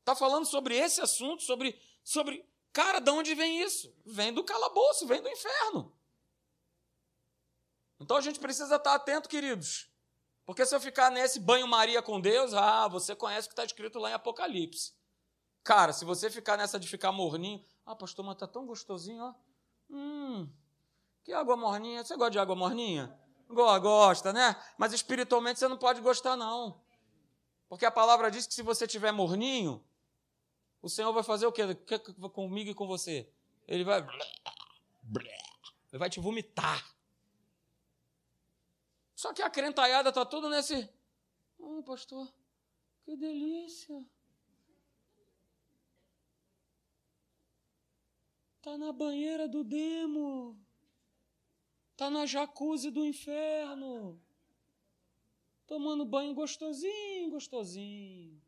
Está 0.01 0.15
falando 0.15 0.45
sobre 0.45 0.77
esse 0.77 1.01
assunto, 1.01 1.41
sobre, 1.41 1.81
sobre. 2.03 2.47
Cara, 2.71 2.99
de 2.99 3.09
onde 3.09 3.33
vem 3.33 3.63
isso? 3.63 3.91
Vem 4.05 4.31
do 4.31 4.43
calabouço, 4.43 5.07
vem 5.07 5.23
do 5.23 5.27
inferno. 5.27 5.91
Então 7.99 8.15
a 8.15 8.21
gente 8.21 8.39
precisa 8.39 8.75
estar 8.75 8.93
atento, 8.93 9.27
queridos. 9.27 9.89
Porque 10.45 10.67
se 10.67 10.75
eu 10.75 10.79
ficar 10.79 11.09
nesse 11.09 11.39
banho-maria 11.39 12.03
com 12.03 12.21
Deus, 12.21 12.53
ah, 12.53 12.87
você 12.87 13.15
conhece 13.15 13.47
o 13.47 13.49
que 13.49 13.53
está 13.53 13.65
escrito 13.65 13.97
lá 13.97 14.11
em 14.11 14.13
Apocalipse. 14.13 14.93
Cara, 15.63 15.91
se 15.91 16.05
você 16.05 16.29
ficar 16.29 16.57
nessa 16.57 16.79
de 16.79 16.87
ficar 16.87 17.11
morninho, 17.11 17.65
ah, 17.83 17.95
pastor, 17.95 18.23
mas 18.23 18.35
está 18.35 18.45
tão 18.45 18.67
gostosinho, 18.67 19.23
ó. 19.23 19.33
Hum, 19.89 20.47
que 21.27 21.33
água 21.33 21.57
morninha. 21.57 22.05
Você 22.05 22.15
gosta 22.15 22.31
de 22.31 22.39
água 22.39 22.55
morninha? 22.55 23.13
Gosta, 23.49 24.31
né? 24.31 24.55
Mas 24.77 24.93
espiritualmente 24.93 25.59
você 25.59 25.67
não 25.67 25.77
pode 25.77 25.99
gostar, 25.99 26.37
não. 26.37 26.81
Porque 27.67 27.85
a 27.85 27.91
palavra 27.91 28.31
diz 28.31 28.47
que 28.47 28.53
se 28.53 28.61
você 28.61 28.87
tiver 28.87 29.11
morninho, 29.11 29.85
o 30.81 30.87
Senhor 30.87 31.11
vai 31.11 31.23
fazer 31.23 31.45
o 31.45 31.51
quê? 31.51 31.63
Comigo 32.33 32.69
e 32.69 32.73
com 32.73 32.87
você? 32.87 33.29
Ele 33.67 33.83
vai. 33.83 34.07
Ele 35.91 35.99
vai 35.99 36.09
te 36.09 36.21
vomitar. 36.21 36.95
Só 39.13 39.33
que 39.33 39.41
a 39.41 39.49
crentaiada 39.49 40.07
está 40.07 40.25
tudo 40.25 40.49
nesse. 40.49 40.89
Oh, 41.59 41.83
pastor, 41.83 42.33
que 43.03 43.17
delícia. 43.17 44.01
Está 48.55 48.77
na 48.77 48.93
banheira 48.93 49.45
do 49.45 49.65
demo. 49.65 50.57
Está 51.97 52.11
na 52.11 52.27
jacuzzi 52.27 52.91
do 52.91 53.03
inferno. 53.03 54.21
Tomando 55.65 56.05
banho 56.05 56.31
gostosinho, 56.35 57.31
gostosinho. 57.31 58.39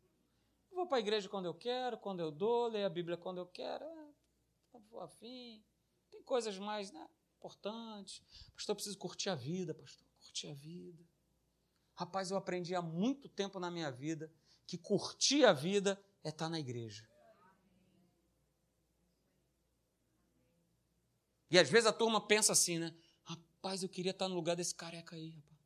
vou 0.70 0.86
para 0.86 0.98
a 0.98 1.00
igreja 1.00 1.28
quando 1.28 1.46
eu 1.46 1.54
quero, 1.54 1.98
quando 1.98 2.20
eu 2.20 2.30
dou, 2.30 2.68
leio 2.68 2.86
a 2.86 2.88
Bíblia 2.88 3.16
quando 3.16 3.38
eu 3.38 3.46
quero. 3.46 3.84
É, 3.84 4.78
vou 4.88 5.00
afim. 5.00 5.64
Tem 6.12 6.22
coisas 6.22 6.56
mais 6.58 6.92
né, 6.92 7.04
importantes. 7.38 8.22
Pastor, 8.54 8.74
eu 8.74 8.76
preciso 8.76 8.96
curtir 8.96 9.30
a 9.30 9.34
vida, 9.34 9.74
pastor. 9.74 10.06
Curtir 10.20 10.46
a 10.46 10.54
vida. 10.54 11.04
Rapaz, 11.96 12.30
eu 12.30 12.36
aprendi 12.36 12.76
há 12.76 12.80
muito 12.80 13.28
tempo 13.28 13.58
na 13.58 13.68
minha 13.68 13.90
vida 13.90 14.32
que 14.64 14.78
curtir 14.78 15.44
a 15.44 15.52
vida 15.52 16.00
é 16.22 16.28
estar 16.28 16.48
na 16.48 16.60
igreja. 16.60 17.04
E 21.50 21.58
às 21.58 21.68
vezes 21.68 21.88
a 21.88 21.92
turma 21.92 22.24
pensa 22.24 22.52
assim, 22.52 22.78
né? 22.78 22.96
Rapaz, 23.62 23.82
eu 23.82 23.90
queria 23.90 24.12
estar 24.12 24.26
no 24.26 24.34
lugar 24.34 24.56
desse 24.56 24.74
careca 24.74 25.14
aí, 25.14 25.28
rapaz. 25.28 25.60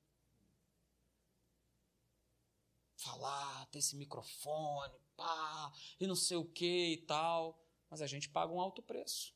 Falar, 2.96 3.66
ter 3.66 3.78
esse 3.78 3.94
microfone, 3.94 4.98
pá, 5.16 5.72
e 6.00 6.04
não 6.04 6.16
sei 6.16 6.36
o 6.36 6.44
que 6.44 6.94
e 6.94 7.06
tal. 7.06 7.56
Mas 7.88 8.02
a 8.02 8.08
gente 8.08 8.28
paga 8.28 8.52
um 8.52 8.60
alto 8.60 8.82
preço. 8.82 9.32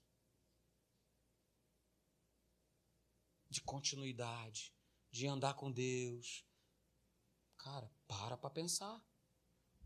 De 3.48 3.60
continuidade, 3.60 4.74
de 5.08 5.28
andar 5.28 5.54
com 5.54 5.70
Deus. 5.70 6.44
Cara, 7.58 7.88
para 8.08 8.36
para 8.36 8.50
pensar. 8.50 9.00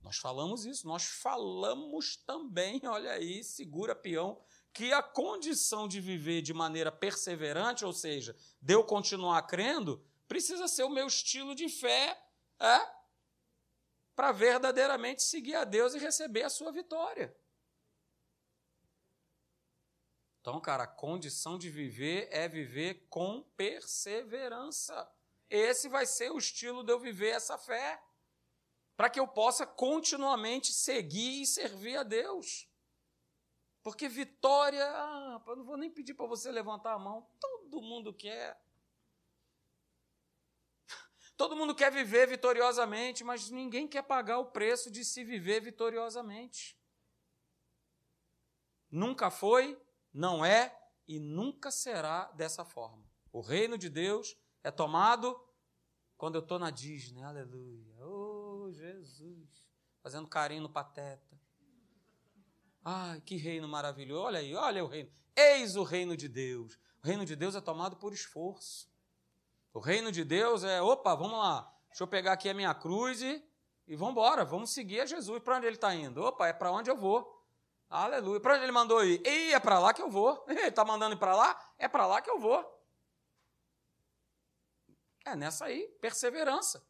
Nós 0.00 0.16
falamos 0.16 0.64
isso, 0.64 0.86
nós 0.86 1.04
falamos 1.04 2.16
também, 2.16 2.80
olha 2.88 3.12
aí, 3.12 3.44
segura 3.44 3.94
peão, 3.94 4.42
que 4.72 4.92
a 4.92 5.02
condição 5.02 5.86
de 5.86 6.00
viver 6.00 6.42
de 6.42 6.54
maneira 6.54 6.90
perseverante, 6.90 7.84
ou 7.84 7.92
seja, 7.92 8.36
de 8.60 8.74
eu 8.74 8.82
continuar 8.84 9.42
crendo, 9.42 10.04
precisa 10.26 10.66
ser 10.66 10.84
o 10.84 10.90
meu 10.90 11.06
estilo 11.06 11.54
de 11.54 11.68
fé 11.68 12.18
é, 12.58 13.02
para 14.14 14.32
verdadeiramente 14.32 15.22
seguir 15.22 15.56
a 15.56 15.64
Deus 15.64 15.94
e 15.94 15.98
receber 15.98 16.42
a 16.42 16.50
sua 16.50 16.72
vitória. 16.72 17.36
Então, 20.40 20.60
cara, 20.60 20.84
a 20.84 20.88
condição 20.88 21.56
de 21.56 21.70
viver 21.70 22.28
é 22.32 22.48
viver 22.48 23.06
com 23.08 23.42
perseverança. 23.56 25.08
Esse 25.48 25.88
vai 25.88 26.06
ser 26.06 26.32
o 26.32 26.38
estilo 26.38 26.82
de 26.82 26.90
eu 26.90 26.98
viver 26.98 27.28
essa 27.28 27.56
fé, 27.58 28.02
para 28.96 29.08
que 29.08 29.20
eu 29.20 29.28
possa 29.28 29.66
continuamente 29.66 30.72
seguir 30.72 31.42
e 31.42 31.46
servir 31.46 31.96
a 31.96 32.02
Deus. 32.02 32.68
Porque 33.82 34.08
vitória, 34.08 34.84
ah, 34.84 35.42
não 35.56 35.64
vou 35.64 35.76
nem 35.76 35.90
pedir 35.90 36.14
para 36.14 36.26
você 36.26 36.52
levantar 36.52 36.94
a 36.94 36.98
mão, 36.98 37.28
todo 37.40 37.82
mundo 37.82 38.14
quer. 38.14 38.60
Todo 41.36 41.56
mundo 41.56 41.74
quer 41.74 41.90
viver 41.90 42.28
vitoriosamente, 42.28 43.24
mas 43.24 43.50
ninguém 43.50 43.88
quer 43.88 44.02
pagar 44.02 44.38
o 44.38 44.52
preço 44.52 44.90
de 44.90 45.04
se 45.04 45.24
viver 45.24 45.60
vitoriosamente. 45.60 46.78
Nunca 48.88 49.30
foi, 49.30 49.80
não 50.12 50.44
é 50.44 50.78
e 51.08 51.18
nunca 51.18 51.70
será 51.70 52.30
dessa 52.32 52.64
forma. 52.64 53.04
O 53.32 53.40
reino 53.40 53.76
de 53.76 53.88
Deus 53.88 54.36
é 54.62 54.70
tomado 54.70 55.42
quando 56.16 56.36
eu 56.36 56.42
estou 56.42 56.58
na 56.58 56.70
Disney, 56.70 57.22
aleluia. 57.22 58.06
Oh, 58.06 58.70
Jesus, 58.70 59.68
fazendo 60.00 60.28
carinho 60.28 60.62
no 60.62 60.70
pateta. 60.70 61.41
Ai, 62.84 63.20
que 63.20 63.36
reino 63.36 63.68
maravilhoso. 63.68 64.24
Olha 64.24 64.40
aí, 64.40 64.54
olha 64.54 64.84
o 64.84 64.88
reino. 64.88 65.10
Eis 65.36 65.76
o 65.76 65.82
reino 65.82 66.16
de 66.16 66.28
Deus. 66.28 66.78
O 67.02 67.06
reino 67.06 67.24
de 67.24 67.36
Deus 67.36 67.54
é 67.54 67.60
tomado 67.60 67.96
por 67.96 68.12
esforço. 68.12 68.90
O 69.72 69.78
reino 69.78 70.10
de 70.10 70.24
Deus 70.24 70.64
é, 70.64 70.82
opa, 70.82 71.14
vamos 71.14 71.38
lá. 71.38 71.72
Deixa 71.88 72.02
eu 72.02 72.08
pegar 72.08 72.32
aqui 72.32 72.48
a 72.48 72.54
minha 72.54 72.74
cruz 72.74 73.22
e, 73.22 73.42
e 73.86 73.94
vamos 73.96 74.12
embora. 74.12 74.44
Vamos 74.44 74.70
seguir 74.70 75.00
a 75.00 75.06
Jesus. 75.06 75.42
Para 75.42 75.56
onde 75.56 75.66
ele 75.66 75.76
está 75.76 75.94
indo? 75.94 76.22
Opa, 76.22 76.48
é 76.48 76.52
para 76.52 76.72
onde 76.72 76.90
eu 76.90 76.96
vou. 76.96 77.42
Aleluia. 77.88 78.40
Para 78.40 78.54
onde 78.54 78.64
ele 78.64 78.72
mandou 78.72 79.04
ir? 79.04 79.20
E 79.26 79.52
é 79.52 79.60
para 79.60 79.78
lá 79.78 79.92
que 79.92 80.00
eu 80.00 80.10
vou. 80.10 80.42
Ele 80.48 80.60
está 80.62 80.82
mandando 80.82 81.14
ir 81.14 81.18
para 81.18 81.36
lá? 81.36 81.74
É 81.78 81.86
para 81.86 82.06
lá 82.06 82.22
que 82.22 82.30
eu 82.30 82.40
vou. 82.40 82.82
É 85.26 85.36
nessa 85.36 85.66
aí, 85.66 85.86
perseverança. 86.00 86.82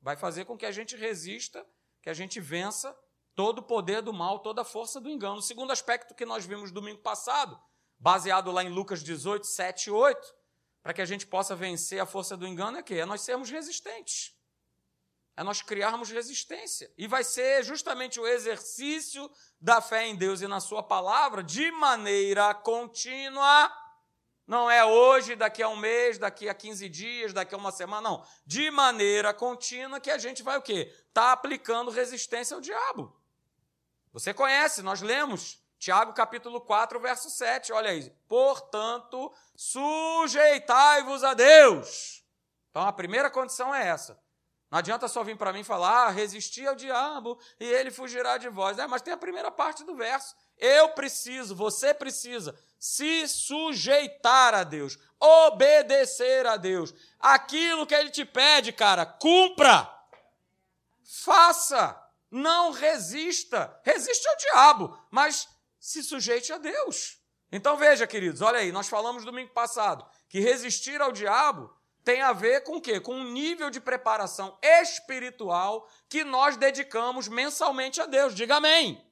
Vai 0.00 0.16
fazer 0.16 0.46
com 0.46 0.56
que 0.56 0.64
a 0.64 0.72
gente 0.72 0.96
resista, 0.96 1.66
que 2.00 2.08
a 2.08 2.14
gente 2.14 2.40
vença 2.40 2.98
todo 3.36 3.58
o 3.58 3.62
poder 3.62 4.00
do 4.00 4.14
mal, 4.14 4.38
toda 4.38 4.62
a 4.62 4.64
força 4.64 4.98
do 4.98 5.10
engano. 5.10 5.36
O 5.36 5.42
segundo 5.42 5.70
aspecto 5.70 6.14
que 6.14 6.24
nós 6.24 6.46
vimos 6.46 6.72
domingo 6.72 7.02
passado, 7.02 7.60
baseado 7.98 8.50
lá 8.50 8.64
em 8.64 8.70
Lucas 8.70 9.04
18, 9.04 9.46
7 9.46 9.84
e 9.84 9.90
8, 9.90 10.34
para 10.82 10.94
que 10.94 11.02
a 11.02 11.04
gente 11.04 11.26
possa 11.26 11.54
vencer 11.54 12.00
a 12.00 12.06
força 12.06 12.34
do 12.34 12.46
engano, 12.46 12.78
é 12.78 12.82
que 12.82 12.94
é 12.94 13.04
nós 13.04 13.20
sermos 13.20 13.50
resistentes. 13.50 14.34
É 15.36 15.42
nós 15.42 15.60
criarmos 15.60 16.10
resistência. 16.10 16.90
E 16.96 17.06
vai 17.06 17.22
ser 17.22 17.62
justamente 17.62 18.18
o 18.18 18.26
exercício 18.26 19.30
da 19.60 19.82
fé 19.82 20.06
em 20.06 20.16
Deus 20.16 20.40
e 20.40 20.48
na 20.48 20.58
Sua 20.58 20.82
palavra 20.82 21.42
de 21.42 21.70
maneira 21.70 22.54
contínua. 22.54 23.70
Não 24.46 24.70
é 24.70 24.82
hoje, 24.82 25.36
daqui 25.36 25.62
a 25.62 25.68
um 25.68 25.76
mês, 25.76 26.16
daqui 26.16 26.48
a 26.48 26.54
15 26.54 26.88
dias, 26.88 27.32
daqui 27.34 27.54
a 27.54 27.58
uma 27.58 27.72
semana, 27.72 28.08
não. 28.08 28.24
De 28.46 28.70
maneira 28.70 29.34
contínua 29.34 30.00
que 30.00 30.10
a 30.10 30.16
gente 30.16 30.42
vai 30.42 30.56
o 30.56 30.62
quê? 30.62 30.90
Está 31.08 31.32
aplicando 31.32 31.90
resistência 31.90 32.54
ao 32.54 32.62
diabo. 32.62 33.25
Você 34.16 34.32
conhece, 34.32 34.80
nós 34.80 35.02
lemos 35.02 35.62
Tiago 35.78 36.14
capítulo 36.14 36.58
4, 36.58 36.98
verso 36.98 37.28
7, 37.28 37.70
olha 37.70 37.90
aí. 37.90 38.10
Portanto, 38.26 39.30
sujeitai-vos 39.54 41.22
a 41.22 41.34
Deus. 41.34 42.24
Então 42.70 42.80
a 42.80 42.94
primeira 42.94 43.28
condição 43.28 43.74
é 43.74 43.86
essa. 43.86 44.18
Não 44.70 44.78
adianta 44.78 45.06
só 45.06 45.22
vir 45.22 45.36
para 45.36 45.52
mim 45.52 45.62
falar, 45.62 46.06
ah, 46.06 46.10
resistir 46.10 46.66
ao 46.66 46.74
diabo 46.74 47.38
e 47.60 47.66
ele 47.66 47.90
fugirá 47.90 48.38
de 48.38 48.48
vós. 48.48 48.78
É, 48.78 48.86
mas 48.86 49.02
tem 49.02 49.12
a 49.12 49.18
primeira 49.18 49.50
parte 49.50 49.84
do 49.84 49.94
verso. 49.94 50.34
Eu 50.56 50.88
preciso, 50.92 51.54
você 51.54 51.92
precisa 51.92 52.58
se 52.78 53.28
sujeitar 53.28 54.54
a 54.54 54.64
Deus, 54.64 54.98
obedecer 55.20 56.46
a 56.46 56.56
Deus. 56.56 56.94
Aquilo 57.20 57.86
que 57.86 57.94
ele 57.94 58.08
te 58.08 58.24
pede, 58.24 58.72
cara, 58.72 59.04
cumpra. 59.04 59.86
Faça. 61.04 62.05
Não 62.36 62.70
resista. 62.70 63.80
Resiste 63.82 64.28
ao 64.28 64.36
diabo, 64.36 64.98
mas 65.10 65.48
se 65.80 66.02
sujeite 66.02 66.52
a 66.52 66.58
Deus. 66.58 67.18
Então 67.50 67.78
veja, 67.78 68.06
queridos, 68.06 68.42
olha 68.42 68.58
aí, 68.58 68.70
nós 68.70 68.88
falamos 68.88 69.24
domingo 69.24 69.54
passado 69.54 70.04
que 70.28 70.38
resistir 70.38 71.00
ao 71.00 71.12
diabo 71.12 71.74
tem 72.04 72.20
a 72.20 72.34
ver 72.34 72.62
com 72.62 72.76
o 72.76 72.80
quê? 72.80 73.00
Com 73.00 73.14
um 73.14 73.32
nível 73.32 73.70
de 73.70 73.80
preparação 73.80 74.58
espiritual 74.62 75.88
que 76.10 76.24
nós 76.24 76.58
dedicamos 76.58 77.26
mensalmente 77.26 78.02
a 78.02 78.06
Deus. 78.06 78.34
Diga 78.34 78.56
amém. 78.56 79.02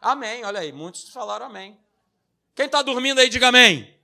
Amém. 0.00 0.44
Olha 0.44 0.58
aí, 0.58 0.72
muitos 0.72 1.08
falaram 1.10 1.46
amém. 1.46 1.78
Quem 2.52 2.66
está 2.66 2.82
dormindo 2.82 3.20
aí, 3.20 3.28
diga 3.28 3.48
amém. 3.48 3.96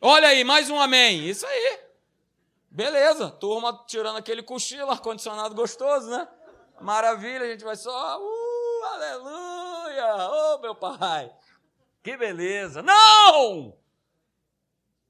Olha 0.00 0.28
aí, 0.28 0.42
mais 0.42 0.70
um 0.70 0.80
amém. 0.80 1.28
Isso 1.28 1.46
aí. 1.46 1.80
Beleza, 2.70 3.30
turma 3.30 3.84
tirando 3.86 4.16
aquele 4.16 4.42
cochilo, 4.42 4.90
ar-condicionado 4.90 5.54
gostoso, 5.54 6.08
né? 6.08 6.26
Maravilha, 6.80 7.44
a 7.44 7.50
gente 7.50 7.64
vai 7.64 7.76
só, 7.76 8.18
uh, 8.18 8.84
aleluia, 8.84 10.30
oh 10.30 10.58
meu 10.58 10.74
pai, 10.74 11.30
que 12.02 12.16
beleza. 12.16 12.82
Não! 12.82 13.76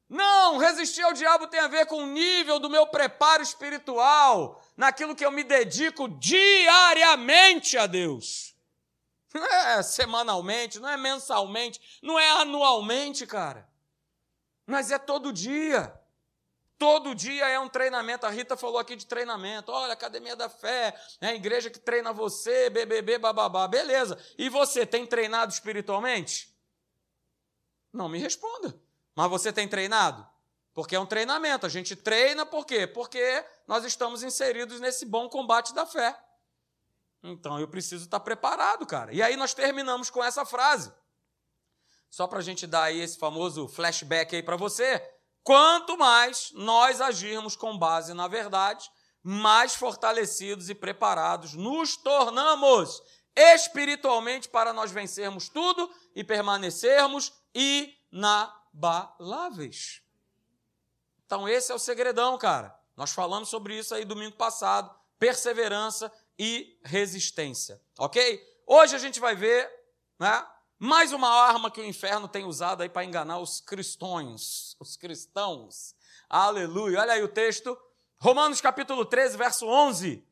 Não, 0.09 0.59
resistir 0.59 1.03
ao 1.03 1.13
diabo 1.13 1.47
tem 1.47 1.61
a 1.61 1.69
ver 1.69 1.87
com 1.87 2.03
o 2.03 2.07
nível 2.07 2.59
do 2.59 2.69
meu 2.69 2.85
preparo 2.89 3.45
espiritual, 3.45 4.61
naquilo 4.77 5.15
que 5.15 5.25
eu 5.25 5.31
me 5.31 5.45
dedico 5.45 6.09
diariamente 6.09 7.79
a 7.79 7.87
Deus. 7.87 8.57
Não 9.33 9.47
é 9.47 9.83
semanalmente, 9.85 10.81
não 10.81 10.89
é 10.89 10.97
mensalmente, 10.97 12.01
não 12.03 12.19
é 12.19 12.29
anualmente, 12.31 13.25
cara. 13.25 13.69
Mas 14.67 14.91
é 14.91 14.99
todo 14.99 15.33
dia. 15.33 16.00
Todo 16.81 17.15
dia 17.15 17.47
é 17.47 17.61
um 17.61 17.69
treinamento. 17.69 18.25
A 18.25 18.31
Rita 18.31 18.57
falou 18.57 18.79
aqui 18.79 18.97
de 18.97 19.05
treinamento. 19.05 19.71
Olha, 19.71 19.93
Academia 19.93 20.35
da 20.35 20.49
Fé, 20.49 20.99
é 21.21 21.27
a 21.27 21.35
igreja 21.35 21.69
que 21.69 21.79
treina 21.79 22.11
você, 22.11 22.71
BBB, 22.71 23.19
bababá. 23.19 23.69
Beleza. 23.69 24.19
E 24.39 24.49
você 24.49 24.87
tem 24.87 25.05
treinado 25.05 25.53
espiritualmente? 25.53 26.51
Não 27.93 28.09
me 28.09 28.19
responda. 28.19 28.75
Mas 29.15 29.29
você 29.29 29.53
tem 29.53 29.69
treinado? 29.69 30.27
Porque 30.73 30.97
é 30.97 30.99
um 30.99 31.05
treinamento. 31.05 31.67
A 31.67 31.69
gente 31.69 31.95
treina 31.95 32.47
por 32.47 32.65
quê? 32.65 32.87
Porque 32.87 33.45
nós 33.67 33.85
estamos 33.85 34.23
inseridos 34.23 34.81
nesse 34.81 35.05
bom 35.05 35.29
combate 35.29 35.75
da 35.75 35.85
fé. 35.85 36.19
Então 37.23 37.61
eu 37.61 37.69
preciso 37.69 38.07
estar 38.07 38.21
preparado, 38.21 38.87
cara. 38.87 39.13
E 39.13 39.23
aí 39.23 39.37
nós 39.37 39.53
terminamos 39.53 40.09
com 40.09 40.25
essa 40.25 40.47
frase. 40.47 40.91
Só 42.09 42.27
para 42.27 42.39
a 42.39 42.43
gente 42.43 42.67
dar 42.67 42.85
aí 42.85 43.01
esse 43.01 43.19
famoso 43.19 43.69
flashback 43.69 44.35
aí 44.35 44.43
para 44.43 44.57
você. 44.57 45.20
Quanto 45.43 45.97
mais 45.97 46.51
nós 46.53 47.01
agirmos 47.01 47.57
com 47.57 47.79
base 47.79 48.13
na 48.15 48.29
verdade, 48.29 48.91
mais 49.23 49.75
fortalecidos 49.75 50.71
e 50.71 50.75
preparados 50.75 51.55
nos 51.55 51.97
tornamos 51.97 53.03
espiritualmente 53.35 54.49
para 54.49 54.73
nós 54.73 54.91
vencermos 54.91 55.49
tudo 55.49 55.91
e 56.15 56.25
permanecermos 56.25 57.33
inabaláveis. 58.13 60.03
Então, 61.25 61.49
esse 61.49 61.71
é 61.71 61.75
o 61.75 61.79
segredão, 61.79 62.37
cara. 62.37 62.77
Nós 62.97 63.13
falamos 63.13 63.49
sobre 63.49 63.79
isso 63.79 63.95
aí 63.95 64.05
domingo 64.05 64.37
passado. 64.37 64.93
Perseverança 65.19 66.13
e 66.39 66.79
resistência, 66.83 67.81
ok? 67.99 68.43
Hoje 68.67 68.97
a 68.97 68.99
gente 68.99 69.21
vai 69.21 69.37
ver 69.37 69.71
né, 70.19 70.47
mais 70.83 71.13
uma 71.13 71.29
arma 71.29 71.71
que 71.71 71.79
o 71.79 71.85
inferno 71.85 72.27
tem 72.27 72.47
usado 72.47 72.83
aí 72.83 72.89
para 72.89 73.05
enganar 73.05 73.39
os 73.39 73.61
cristãos, 73.61 74.75
os 74.81 74.97
cristãos. 74.97 75.95
Aleluia. 76.27 77.01
Olha 77.01 77.13
aí 77.13 77.23
o 77.23 77.29
texto. 77.29 77.77
Romanos 78.19 78.63
capítulo 78.63 79.05
13, 79.05 79.37
verso 79.37 79.67
11. 79.67 80.27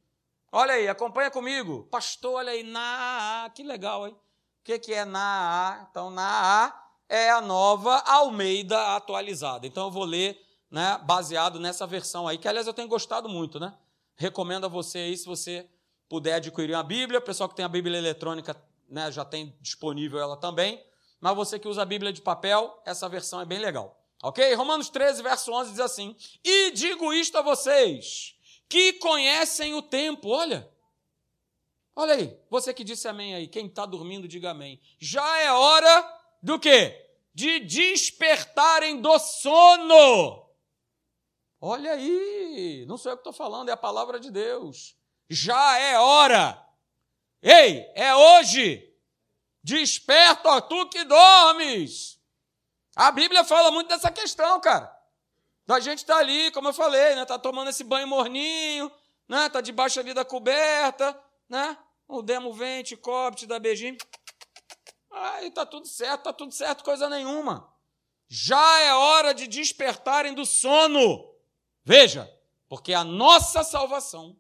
Olha 0.51 0.73
aí, 0.73 0.89
acompanha 0.89 1.31
comigo. 1.31 1.87
Pastor, 1.91 2.37
olha 2.37 2.53
aí, 2.53 2.63
na 2.63 3.51
que 3.55 3.63
legal, 3.63 4.09
hein? 4.09 4.15
O 4.15 4.65
que, 4.65 4.79
que 4.79 4.95
é 4.95 5.05
na 5.05 5.87
Então, 5.91 6.09
na 6.11 6.75
é 7.11 7.29
a 7.29 7.43
nova 7.43 7.99
Almeida 8.07 8.97
atualizada. 8.97 9.67
Então, 9.67 9.85
eu 9.85 9.91
vou 9.91 10.05
ler, 10.05 10.43
né, 10.71 10.99
baseado 11.05 11.61
nessa 11.61 11.87
versão 11.87 12.27
aí, 12.27 12.39
que 12.39 12.49
aliás 12.49 12.67
eu 12.67 12.73
tenho 12.73 12.89
gostado 12.89 13.29
muito, 13.29 13.61
né? 13.61 13.75
Recomendo 14.17 14.65
a 14.65 14.69
você 14.69 14.99
aí, 15.01 15.17
se 15.17 15.27
você 15.27 15.69
puder 16.09 16.37
adquirir 16.37 16.75
uma 16.75 16.83
Bíblia, 16.83 17.19
o 17.19 17.23
pessoal 17.23 17.51
que 17.51 17.55
tem 17.55 17.67
a 17.67 17.69
Bíblia 17.69 17.99
eletrônica 17.99 18.55
né, 18.89 19.13
já 19.13 19.25
tem 19.25 19.57
disponível 19.61 20.19
ela 20.19 20.37
também. 20.37 20.83
Mas 21.21 21.35
você 21.35 21.59
que 21.59 21.69
usa 21.69 21.83
a 21.83 21.87
Bíblia 21.87 22.13
de 22.13 22.23
papel, 22.23 22.81
essa 22.85 23.09
versão 23.09 23.41
é 23.41 23.45
bem 23.45 23.59
legal. 23.59 23.99
Ok? 24.23 24.53
Romanos 24.55 24.89
13, 24.89 25.23
verso 25.23 25.53
11 25.53 25.71
diz 25.71 25.81
assim: 25.81 26.17
E 26.43 26.71
digo 26.73 27.13
isto 27.13 27.37
a 27.39 27.43
vocês, 27.43 28.37
que 28.69 28.95
conhecem 28.95 29.75
o 29.75 29.83
tempo. 29.83 30.29
Olha, 30.29 30.69
olha 31.95 32.15
aí, 32.15 32.37
você 32.51 32.73
que 32.73 32.85
disse 32.85 33.07
amém 33.07 33.35
aí, 33.35 33.47
quem 33.47 33.67
está 33.67 33.87
dormindo, 33.87 34.29
diga 34.29 34.51
amém. 34.51 34.81
Já 34.99 35.39
é 35.39 35.53
hora 35.53 36.21
do 36.43 36.59
quê? 36.59 37.05
De 37.33 37.61
despertarem 37.61 39.01
do 39.01 39.19
sono. 39.19 40.47
Olha 41.61 41.93
aí, 41.93 42.85
não 42.87 42.97
sou 42.97 43.11
eu 43.11 43.17
que 43.17 43.21
estou 43.21 43.33
falando, 43.33 43.69
é 43.69 43.73
a 43.73 43.77
palavra 43.77 44.21
de 44.21 44.31
Deus. 44.31 44.97
Já 45.29 45.79
é 45.79 45.99
hora 45.99 46.68
Ei, 47.43 47.91
é 47.95 48.15
hoje. 48.15 48.85
Desperta, 49.63 50.49
ó, 50.49 50.61
tu 50.61 50.89
que 50.89 51.05
dormes. 51.05 52.19
A 52.97 53.13
Bíblia 53.13 53.45
fala 53.45 53.71
muito 53.71 53.89
dessa 53.89 54.11
questão, 54.11 54.61
cara. 54.61 54.97
A 55.69 55.81
gente 55.81 55.99
está 55.99 56.17
ali, 56.17 56.51
como 56.51 56.69
eu 56.69 56.73
falei, 56.73 57.15
né? 57.15 57.25
Tá 57.25 57.39
tomando 57.39 57.69
esse 57.69 57.85
banho 57.85 58.09
morninho, 58.09 58.91
né? 59.29 59.49
Tá 59.51 59.61
debaixo 59.61 60.01
ali 60.01 60.15
da 60.15 60.25
coberta, 60.25 61.19
né? 61.49 61.77
O 62.09 62.23
demo 62.23 62.53
vem, 62.53 62.83
te 62.83 62.97
cobre, 62.97 63.41
te 63.41 63.47
dá 63.47 63.59
beijinho. 63.59 63.97
Aí 65.11 65.51
tá 65.51 65.67
tudo 65.67 65.87
certo, 65.87 66.23
tá 66.23 66.33
tudo 66.33 66.53
certo, 66.53 66.83
coisa 66.83 67.09
nenhuma. 67.09 67.71
Já 68.29 68.81
é 68.81 68.95
hora 68.95 69.35
de 69.35 69.47
despertarem 69.47 70.35
do 70.35 70.47
sono. 70.47 71.35
Veja, 71.85 72.31
porque 72.69 72.95
a 72.95 73.05
nossa 73.05 73.63
salvação, 73.63 74.37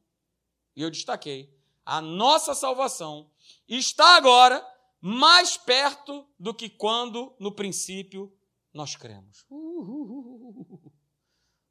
e 0.75 0.83
eu 0.83 0.91
destaquei, 0.91 1.58
a 1.89 2.03
nossa 2.03 2.55
salvação 2.55 3.31
está 3.67 4.17
agora 4.17 4.63
mais 5.01 5.57
perto 5.57 6.29
do 6.39 6.53
que 6.53 6.69
quando 6.69 7.35
no 7.39 7.51
princípio 7.51 8.31
nós 8.75 8.95
cremos. 8.95 9.47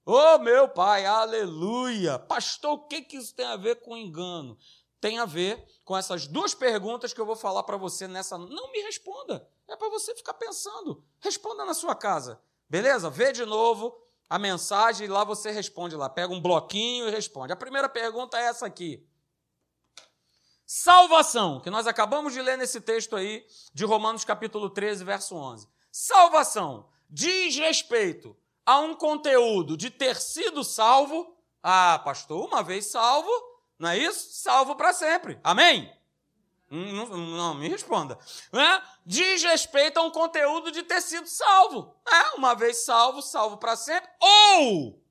Oh, 0.10 0.40
meu 0.40 0.68
pai, 0.70 1.06
aleluia! 1.06 2.18
Pastor, 2.18 2.72
o 2.72 2.88
que, 2.88 3.04
que 3.04 3.18
isso 3.18 3.36
tem 3.36 3.46
a 3.46 3.58
ver 3.58 3.82
com 3.82 3.96
engano? 3.96 4.58
Tem 5.00 5.20
a 5.20 5.26
ver 5.26 5.64
com 5.86 5.96
essas 5.96 6.26
duas 6.26 6.56
perguntas 6.56 7.14
que 7.14 7.22
eu 7.22 7.26
vou 7.26 7.36
falar 7.36 7.62
para 7.62 7.78
você 7.78 8.08
nessa. 8.08 8.40
Não 8.40 8.72
me 8.72 8.82
responda, 8.82 9.48
é 9.68 9.76
para 9.76 9.90
você 9.90 10.16
ficar 10.16 10.34
pensando. 10.34 11.04
Responda 11.20 11.64
na 11.64 11.76
sua 11.76 11.94
casa, 11.94 12.42
beleza? 12.68 13.08
Vê 13.08 13.32
de 13.32 13.46
novo 13.46 13.96
a 14.28 14.40
mensagem 14.40 15.06
e 15.06 15.10
lá 15.10 15.24
você 15.24 15.52
responde 15.52 15.96
lá. 15.96 16.10
Pega 16.10 16.34
um 16.34 16.42
bloquinho 16.42 17.08
e 17.08 17.12
responde. 17.12 17.54
A 17.54 17.58
primeira 17.58 17.88
pergunta 17.88 18.40
é 18.40 18.46
essa 18.46 18.66
aqui. 18.66 19.06
Salvação, 20.70 21.62
que 21.62 21.70
nós 21.70 21.88
acabamos 21.88 22.34
de 22.34 22.42
ler 22.42 22.58
nesse 22.58 22.82
texto 22.82 23.16
aí 23.16 23.48
de 23.74 23.86
Romanos 23.86 24.26
capítulo 24.26 24.70
13, 24.70 25.02
verso 25.06 25.34
11. 25.34 25.66
Salvação 25.90 26.90
diz 27.10 27.56
respeito 27.56 28.36
a 28.66 28.78
um 28.80 28.94
conteúdo 28.94 29.78
de 29.78 29.90
ter 29.90 30.18
sido 30.18 30.66
salvo. 30.66 31.34
Ah, 31.64 32.02
pastor, 32.04 32.46
uma 32.46 32.62
vez 32.62 32.88
salvo, 32.88 33.32
não 33.80 33.88
é 33.88 33.98
isso? 33.98 34.42
Salvo 34.42 34.76
para 34.76 34.92
sempre. 34.92 35.40
Amém? 35.42 35.90
Não, 36.70 37.06
não, 37.06 37.18
não, 37.18 37.54
me 37.54 37.70
responda. 37.70 38.20
É? 38.52 38.82
Diz 39.06 39.42
respeito 39.44 39.98
a 40.02 40.04
um 40.04 40.12
conteúdo 40.12 40.70
de 40.70 40.84
ter 40.84 41.02
sido 41.02 41.28
salvo. 41.28 41.96
É, 42.06 42.36
uma 42.36 42.54
vez 42.54 42.84
salvo, 42.84 43.22
salvo 43.22 43.56
para 43.56 43.78
sempre. 43.78 44.10
Ou 44.20 45.02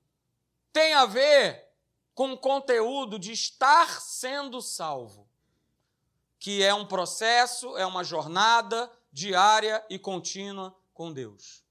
tem 0.71 0.92
a 0.92 1.07
ver 1.07 1.66
com 2.14 2.33
o 2.33 2.38
conteúdo 2.38 3.19
de 3.19 3.33
estar 3.33 4.03
sendo 4.03 4.61
salvo 4.61 5.25
que 6.46 6.62
é 6.62 6.72
um 6.72 6.87
processo, 6.87 7.76
é 7.76 7.85
uma 7.85 8.04
jornada 8.04 8.88
diária 9.11 9.85
e 9.90 9.98
contínua 9.98 10.72
com 10.94 11.12
Deus? 11.12 11.64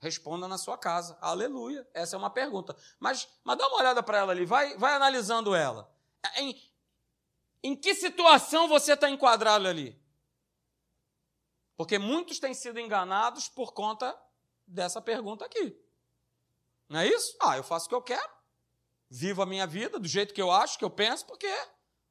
Responda 0.00 0.48
na 0.48 0.56
sua 0.56 0.78
casa. 0.78 1.18
Aleluia. 1.20 1.86
Essa 1.92 2.16
é 2.16 2.18
uma 2.18 2.30
pergunta. 2.30 2.74
Mas, 2.98 3.28
mas 3.44 3.58
dá 3.58 3.68
uma 3.68 3.76
olhada 3.76 4.02
para 4.02 4.16
ela 4.16 4.32
ali, 4.32 4.46
vai, 4.46 4.74
vai 4.78 4.94
analisando 4.94 5.54
ela. 5.54 5.94
Em, 6.36 6.58
em 7.62 7.76
que 7.76 7.94
situação 7.94 8.66
você 8.66 8.94
está 8.94 9.10
enquadrado 9.10 9.68
ali? 9.68 10.02
Porque 11.76 11.98
muitos 11.98 12.38
têm 12.38 12.54
sido 12.54 12.80
enganados 12.80 13.46
por 13.50 13.74
conta 13.74 14.18
dessa 14.66 15.02
pergunta 15.02 15.44
aqui. 15.44 15.78
Não 16.88 17.00
é 17.00 17.06
isso? 17.06 17.36
Ah, 17.42 17.58
eu 17.58 17.62
faço 17.62 17.84
o 17.84 17.88
que 17.90 17.94
eu 17.94 18.00
quero, 18.00 18.32
vivo 19.10 19.42
a 19.42 19.46
minha 19.46 19.66
vida 19.66 19.98
do 19.98 20.08
jeito 20.08 20.32
que 20.32 20.40
eu 20.40 20.50
acho, 20.50 20.78
que 20.78 20.84
eu 20.86 20.90
penso, 20.90 21.26
porque 21.26 21.54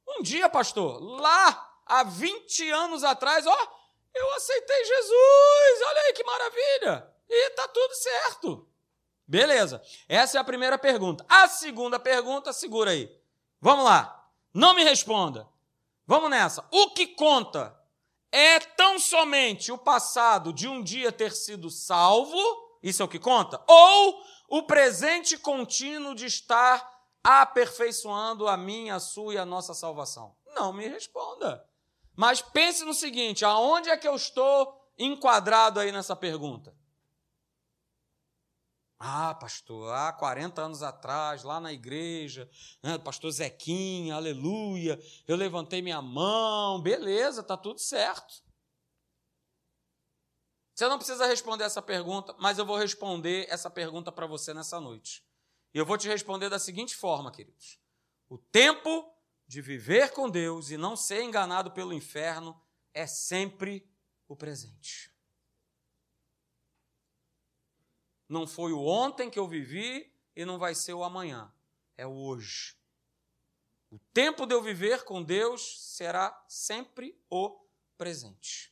um 0.06 0.22
dia, 0.22 0.48
pastor, 0.48 1.02
lá 1.02 1.67
há 1.88 2.04
20 2.04 2.70
anos 2.70 3.02
atrás, 3.02 3.46
ó, 3.46 3.78
eu 4.14 4.34
aceitei 4.34 4.84
Jesus, 4.84 5.82
olha 5.86 6.00
aí 6.02 6.12
que 6.12 6.24
maravilha, 6.24 7.14
e 7.28 7.50
tá 7.50 7.68
tudo 7.68 7.94
certo. 7.94 8.68
Beleza, 9.26 9.82
essa 10.08 10.38
é 10.38 10.40
a 10.40 10.44
primeira 10.44 10.78
pergunta. 10.78 11.24
A 11.28 11.48
segunda 11.48 11.98
pergunta, 11.98 12.52
segura 12.52 12.92
aí. 12.92 13.14
Vamos 13.60 13.84
lá, 13.84 14.30
não 14.54 14.74
me 14.74 14.84
responda. 14.84 15.46
Vamos 16.06 16.30
nessa. 16.30 16.66
O 16.70 16.90
que 16.90 17.08
conta 17.08 17.78
é 18.32 18.58
tão 18.58 18.98
somente 18.98 19.70
o 19.70 19.76
passado 19.76 20.52
de 20.52 20.66
um 20.66 20.82
dia 20.82 21.12
ter 21.12 21.32
sido 21.32 21.70
salvo, 21.70 22.38
isso 22.82 23.02
é 23.02 23.04
o 23.04 23.08
que 23.08 23.18
conta? 23.18 23.62
Ou 23.66 24.22
o 24.48 24.62
presente 24.62 25.36
contínuo 25.36 26.14
de 26.14 26.24
estar 26.26 26.98
aperfeiçoando 27.22 28.48
a 28.48 28.56
minha, 28.56 28.94
a 28.94 29.00
sua 29.00 29.34
e 29.34 29.38
a 29.38 29.44
nossa 29.44 29.74
salvação? 29.74 30.34
Não 30.54 30.72
me 30.72 30.88
responda. 30.88 31.67
Mas 32.18 32.42
pense 32.42 32.84
no 32.84 32.92
seguinte: 32.92 33.44
aonde 33.44 33.88
é 33.88 33.96
que 33.96 34.08
eu 34.08 34.16
estou 34.16 34.76
enquadrado 34.98 35.78
aí 35.78 35.92
nessa 35.92 36.16
pergunta? 36.16 36.76
Ah, 38.98 39.36
pastor, 39.36 39.94
há 39.94 40.12
40 40.12 40.60
anos 40.60 40.82
atrás, 40.82 41.44
lá 41.44 41.60
na 41.60 41.72
igreja, 41.72 42.50
né, 42.82 42.98
pastor 42.98 43.30
Zequinha, 43.30 44.16
aleluia, 44.16 45.00
eu 45.28 45.36
levantei 45.36 45.80
minha 45.80 46.02
mão, 46.02 46.82
beleza, 46.82 47.40
está 47.40 47.56
tudo 47.56 47.78
certo. 47.78 48.42
Você 50.74 50.88
não 50.88 50.98
precisa 50.98 51.24
responder 51.24 51.62
essa 51.62 51.80
pergunta, 51.80 52.34
mas 52.40 52.58
eu 52.58 52.66
vou 52.66 52.76
responder 52.76 53.46
essa 53.48 53.70
pergunta 53.70 54.10
para 54.10 54.26
você 54.26 54.52
nessa 54.52 54.80
noite. 54.80 55.24
E 55.72 55.78
eu 55.78 55.86
vou 55.86 55.96
te 55.96 56.08
responder 56.08 56.48
da 56.48 56.58
seguinte 56.58 56.96
forma, 56.96 57.30
queridos: 57.30 57.78
o 58.28 58.36
tempo 58.36 59.08
de 59.48 59.62
viver 59.62 60.12
com 60.12 60.28
Deus 60.28 60.70
e 60.70 60.76
não 60.76 60.94
ser 60.94 61.22
enganado 61.22 61.70
pelo 61.70 61.94
inferno 61.94 62.60
é 62.92 63.06
sempre 63.06 63.90
o 64.28 64.36
presente. 64.36 65.10
Não 68.28 68.46
foi 68.46 68.72
o 68.72 68.84
ontem 68.84 69.30
que 69.30 69.38
eu 69.38 69.48
vivi 69.48 70.14
e 70.36 70.44
não 70.44 70.58
vai 70.58 70.74
ser 70.74 70.92
o 70.92 71.02
amanhã. 71.02 71.50
É 71.96 72.06
o 72.06 72.12
hoje. 72.12 72.76
O 73.90 73.98
tempo 74.12 74.44
de 74.44 74.54
eu 74.54 74.62
viver 74.62 75.04
com 75.04 75.22
Deus 75.22 75.94
será 75.96 76.44
sempre 76.46 77.18
o 77.30 77.58
presente. 77.96 78.70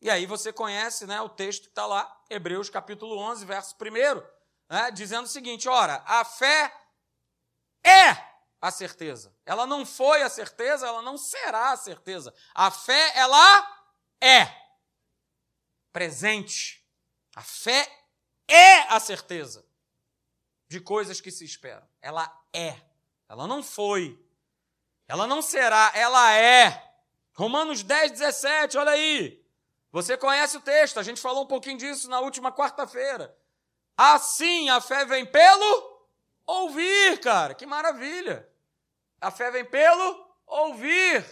E 0.00 0.08
aí 0.08 0.24
você 0.24 0.52
conhece 0.52 1.04
né, 1.04 1.20
o 1.20 1.28
texto 1.28 1.62
que 1.62 1.68
está 1.70 1.84
lá, 1.84 2.24
Hebreus 2.30 2.70
capítulo 2.70 3.18
11, 3.18 3.44
verso 3.44 3.74
1, 3.74 4.22
né, 4.72 4.92
dizendo 4.92 5.24
o 5.24 5.28
seguinte: 5.28 5.68
ora, 5.68 6.04
a 6.06 6.24
fé 6.24 6.72
é 7.82 8.27
a 8.60 8.70
certeza. 8.70 9.34
Ela 9.46 9.66
não 9.66 9.86
foi 9.86 10.22
a 10.22 10.28
certeza, 10.28 10.86
ela 10.86 11.02
não 11.02 11.16
será 11.16 11.72
a 11.72 11.76
certeza. 11.76 12.34
A 12.54 12.70
fé, 12.70 13.12
ela 13.16 13.86
é 14.20 14.46
presente. 15.92 16.84
A 17.34 17.42
fé 17.42 17.86
é 18.48 18.80
a 18.92 18.98
certeza 18.98 19.64
de 20.68 20.80
coisas 20.80 21.20
que 21.20 21.30
se 21.30 21.44
esperam. 21.44 21.88
Ela 22.02 22.30
é. 22.52 22.80
Ela 23.28 23.46
não 23.46 23.62
foi. 23.62 24.18
Ela 25.06 25.26
não 25.26 25.40
será, 25.40 25.92
ela 25.94 26.32
é. 26.34 26.84
Romanos 27.34 27.82
10, 27.82 28.12
17, 28.12 28.76
olha 28.76 28.90
aí. 28.90 29.44
Você 29.90 30.16
conhece 30.18 30.56
o 30.56 30.60
texto, 30.60 31.00
a 31.00 31.02
gente 31.02 31.20
falou 31.20 31.44
um 31.44 31.46
pouquinho 31.46 31.78
disso 31.78 32.10
na 32.10 32.20
última 32.20 32.52
quarta-feira. 32.52 33.34
Assim 33.96 34.68
a 34.68 34.80
fé 34.80 35.04
vem 35.04 35.24
pelo 35.24 35.97
ouvir, 36.48 37.20
cara. 37.20 37.54
Que 37.54 37.64
maravilha. 37.64 38.48
A 39.20 39.30
fé 39.30 39.50
vem 39.50 39.64
pelo 39.64 40.26
ouvir. 40.46 41.24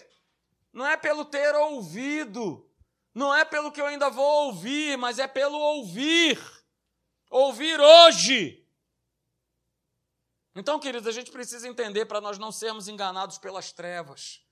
Não 0.73 0.87
é 0.87 0.97
pelo 0.97 1.25
ter 1.25 1.55
ouvido. 1.57 2.71
Não 3.13 3.35
é 3.35 3.45
pelo 3.45 3.73
que 3.73 3.81
eu 3.81 3.87
ainda 3.87 4.09
vou 4.11 4.47
ouvir, 4.47 4.97
mas 4.97 5.19
é 5.19 5.27
pelo 5.27 5.59
ouvir 5.59 6.39
ouvir 7.31 7.79
hoje. 7.81 8.65
Então, 10.55 10.81
queridos, 10.81 11.07
a 11.07 11.13
gente 11.13 11.31
precisa 11.31 11.69
entender 11.69 12.07
para 12.07 12.21
nós 12.21 12.39
não 12.39 12.51
sermos 12.51 12.89
enganados 12.89 13.39
pelas 13.39 13.73
trevas. 13.73 14.43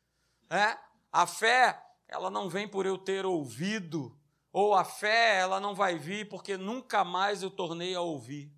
É? 0.51 0.77
A 1.11 1.27
fé, 1.27 1.83
ela 2.07 2.31
não 2.31 2.49
vem 2.49 2.69
por 2.69 2.85
eu 2.85 2.99
ter 2.99 3.25
ouvido, 3.25 4.19
ou 4.53 4.75
a 4.75 4.85
fé, 4.85 5.39
ela 5.39 5.59
não 5.59 5.75
vai 5.75 5.97
vir 5.97 6.29
porque 6.29 6.57
nunca 6.57 7.05
mais 7.05 7.43
eu 7.43 7.51
tornei 7.51 7.95
a 7.95 8.01
ouvir. 8.03 8.53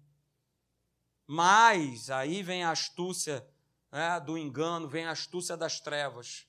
Mas 1.27 2.09
aí 2.09 2.43
vem 2.43 2.63
a 2.63 2.71
astúcia 2.71 3.47
né, 3.91 4.21
do 4.21 4.39
engano, 4.39 4.89
vem 4.89 5.07
a 5.07 5.11
astúcia 5.11 5.57
das 5.57 5.81
trevas. 5.81 6.47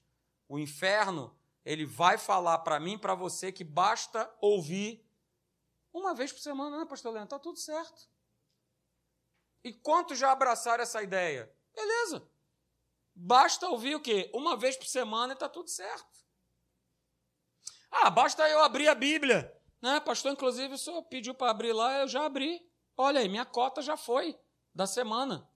O 0.47 0.59
inferno, 0.59 1.35
ele 1.65 1.85
vai 1.85 2.17
falar 2.17 2.59
para 2.59 2.79
mim, 2.79 2.97
para 2.97 3.15
você, 3.15 3.51
que 3.51 3.63
basta 3.63 4.31
ouvir 4.39 5.03
uma 5.91 6.13
vez 6.13 6.31
por 6.31 6.39
semana, 6.39 6.77
né, 6.77 6.85
pastor 6.85 7.11
Leandro? 7.11 7.35
Está 7.35 7.39
tudo 7.39 7.57
certo. 7.57 8.07
E 9.63 9.73
quantos 9.73 10.17
já 10.19 10.31
abraçaram 10.31 10.83
essa 10.83 11.01
ideia? 11.01 11.51
Beleza. 11.73 12.29
Basta 13.15 13.67
ouvir 13.67 13.95
o 13.95 13.99
quê? 13.99 14.29
Uma 14.33 14.55
vez 14.55 14.77
por 14.77 14.85
semana 14.85 15.33
e 15.33 15.35
está 15.35 15.49
tudo 15.49 15.69
certo. 15.69 16.17
Ah, 17.89 18.11
basta 18.11 18.47
eu 18.47 18.61
abrir 18.61 18.87
a 18.87 18.93
Bíblia. 18.93 19.51
Né, 19.81 19.99
pastor, 19.99 20.31
inclusive, 20.31 20.75
o 20.75 20.77
senhor 20.77 21.01
pediu 21.03 21.33
para 21.33 21.49
abrir 21.49 21.73
lá, 21.73 21.99
eu 21.99 22.07
já 22.07 22.25
abri. 22.25 22.61
Olha 22.95 23.19
aí, 23.19 23.27
minha 23.27 23.45
cota 23.45 23.81
já 23.81 23.97
foi 23.97 24.37
da 24.77 24.87
semana. 24.87 25.49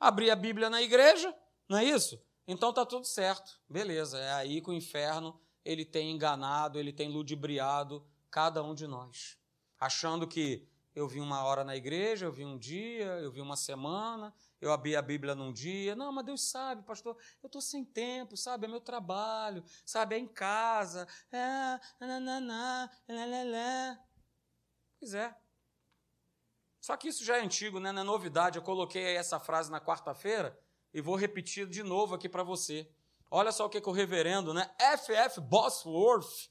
Abri 0.00 0.30
a 0.30 0.36
Bíblia 0.36 0.68
na 0.68 0.82
igreja, 0.82 1.32
não 1.68 1.78
é 1.78 1.84
isso? 1.84 2.20
Então 2.46 2.70
está 2.70 2.84
tudo 2.84 3.04
certo. 3.04 3.60
Beleza, 3.68 4.18
é 4.18 4.32
aí 4.32 4.60
que 4.60 4.70
o 4.70 4.74
inferno 4.74 5.40
ele 5.64 5.84
tem 5.84 6.10
enganado, 6.10 6.78
ele 6.78 6.92
tem 6.92 7.08
ludibriado 7.08 8.04
cada 8.28 8.64
um 8.64 8.74
de 8.74 8.88
nós 8.88 9.40
achando 9.82 10.28
que 10.28 10.64
eu 10.94 11.08
vi 11.08 11.18
uma 11.20 11.42
hora 11.42 11.64
na 11.64 11.74
igreja, 11.74 12.26
eu 12.26 12.32
vi 12.32 12.44
um 12.44 12.56
dia, 12.56 13.06
eu 13.18 13.32
vi 13.32 13.40
uma 13.40 13.56
semana, 13.56 14.32
eu 14.60 14.70
abri 14.70 14.94
a 14.94 15.02
Bíblia 15.02 15.34
num 15.34 15.52
dia. 15.52 15.96
Não, 15.96 16.12
mas 16.12 16.24
Deus 16.24 16.42
sabe, 16.50 16.84
pastor, 16.84 17.16
eu 17.42 17.48
estou 17.48 17.60
sem 17.60 17.84
tempo, 17.84 18.36
sabe? 18.36 18.66
É 18.66 18.68
meu 18.68 18.80
trabalho, 18.80 19.64
sabe? 19.84 20.14
É 20.14 20.18
em 20.18 20.28
casa. 20.28 21.08
É, 21.32 21.80
nananã, 21.98 22.88
lelelé. 23.08 23.98
Pois 25.00 25.14
é. 25.14 25.34
Só 26.82 26.96
que 26.96 27.06
isso 27.06 27.24
já 27.24 27.36
é 27.36 27.40
antigo, 27.40 27.78
né? 27.78 27.92
não 27.92 28.02
é 28.02 28.04
novidade. 28.04 28.58
Eu 28.58 28.62
coloquei 28.62 29.16
essa 29.16 29.38
frase 29.38 29.70
na 29.70 29.80
quarta-feira 29.80 30.58
e 30.92 31.00
vou 31.00 31.14
repetir 31.14 31.64
de 31.64 31.80
novo 31.80 32.16
aqui 32.16 32.28
para 32.28 32.42
você. 32.42 32.90
Olha 33.30 33.52
só 33.52 33.66
o 33.66 33.68
que, 33.68 33.80
que 33.80 33.88
o 33.88 33.92
reverendo, 33.92 34.52
né? 34.52 34.68
F.F. 34.80 35.40
Bosworth, 35.40 36.50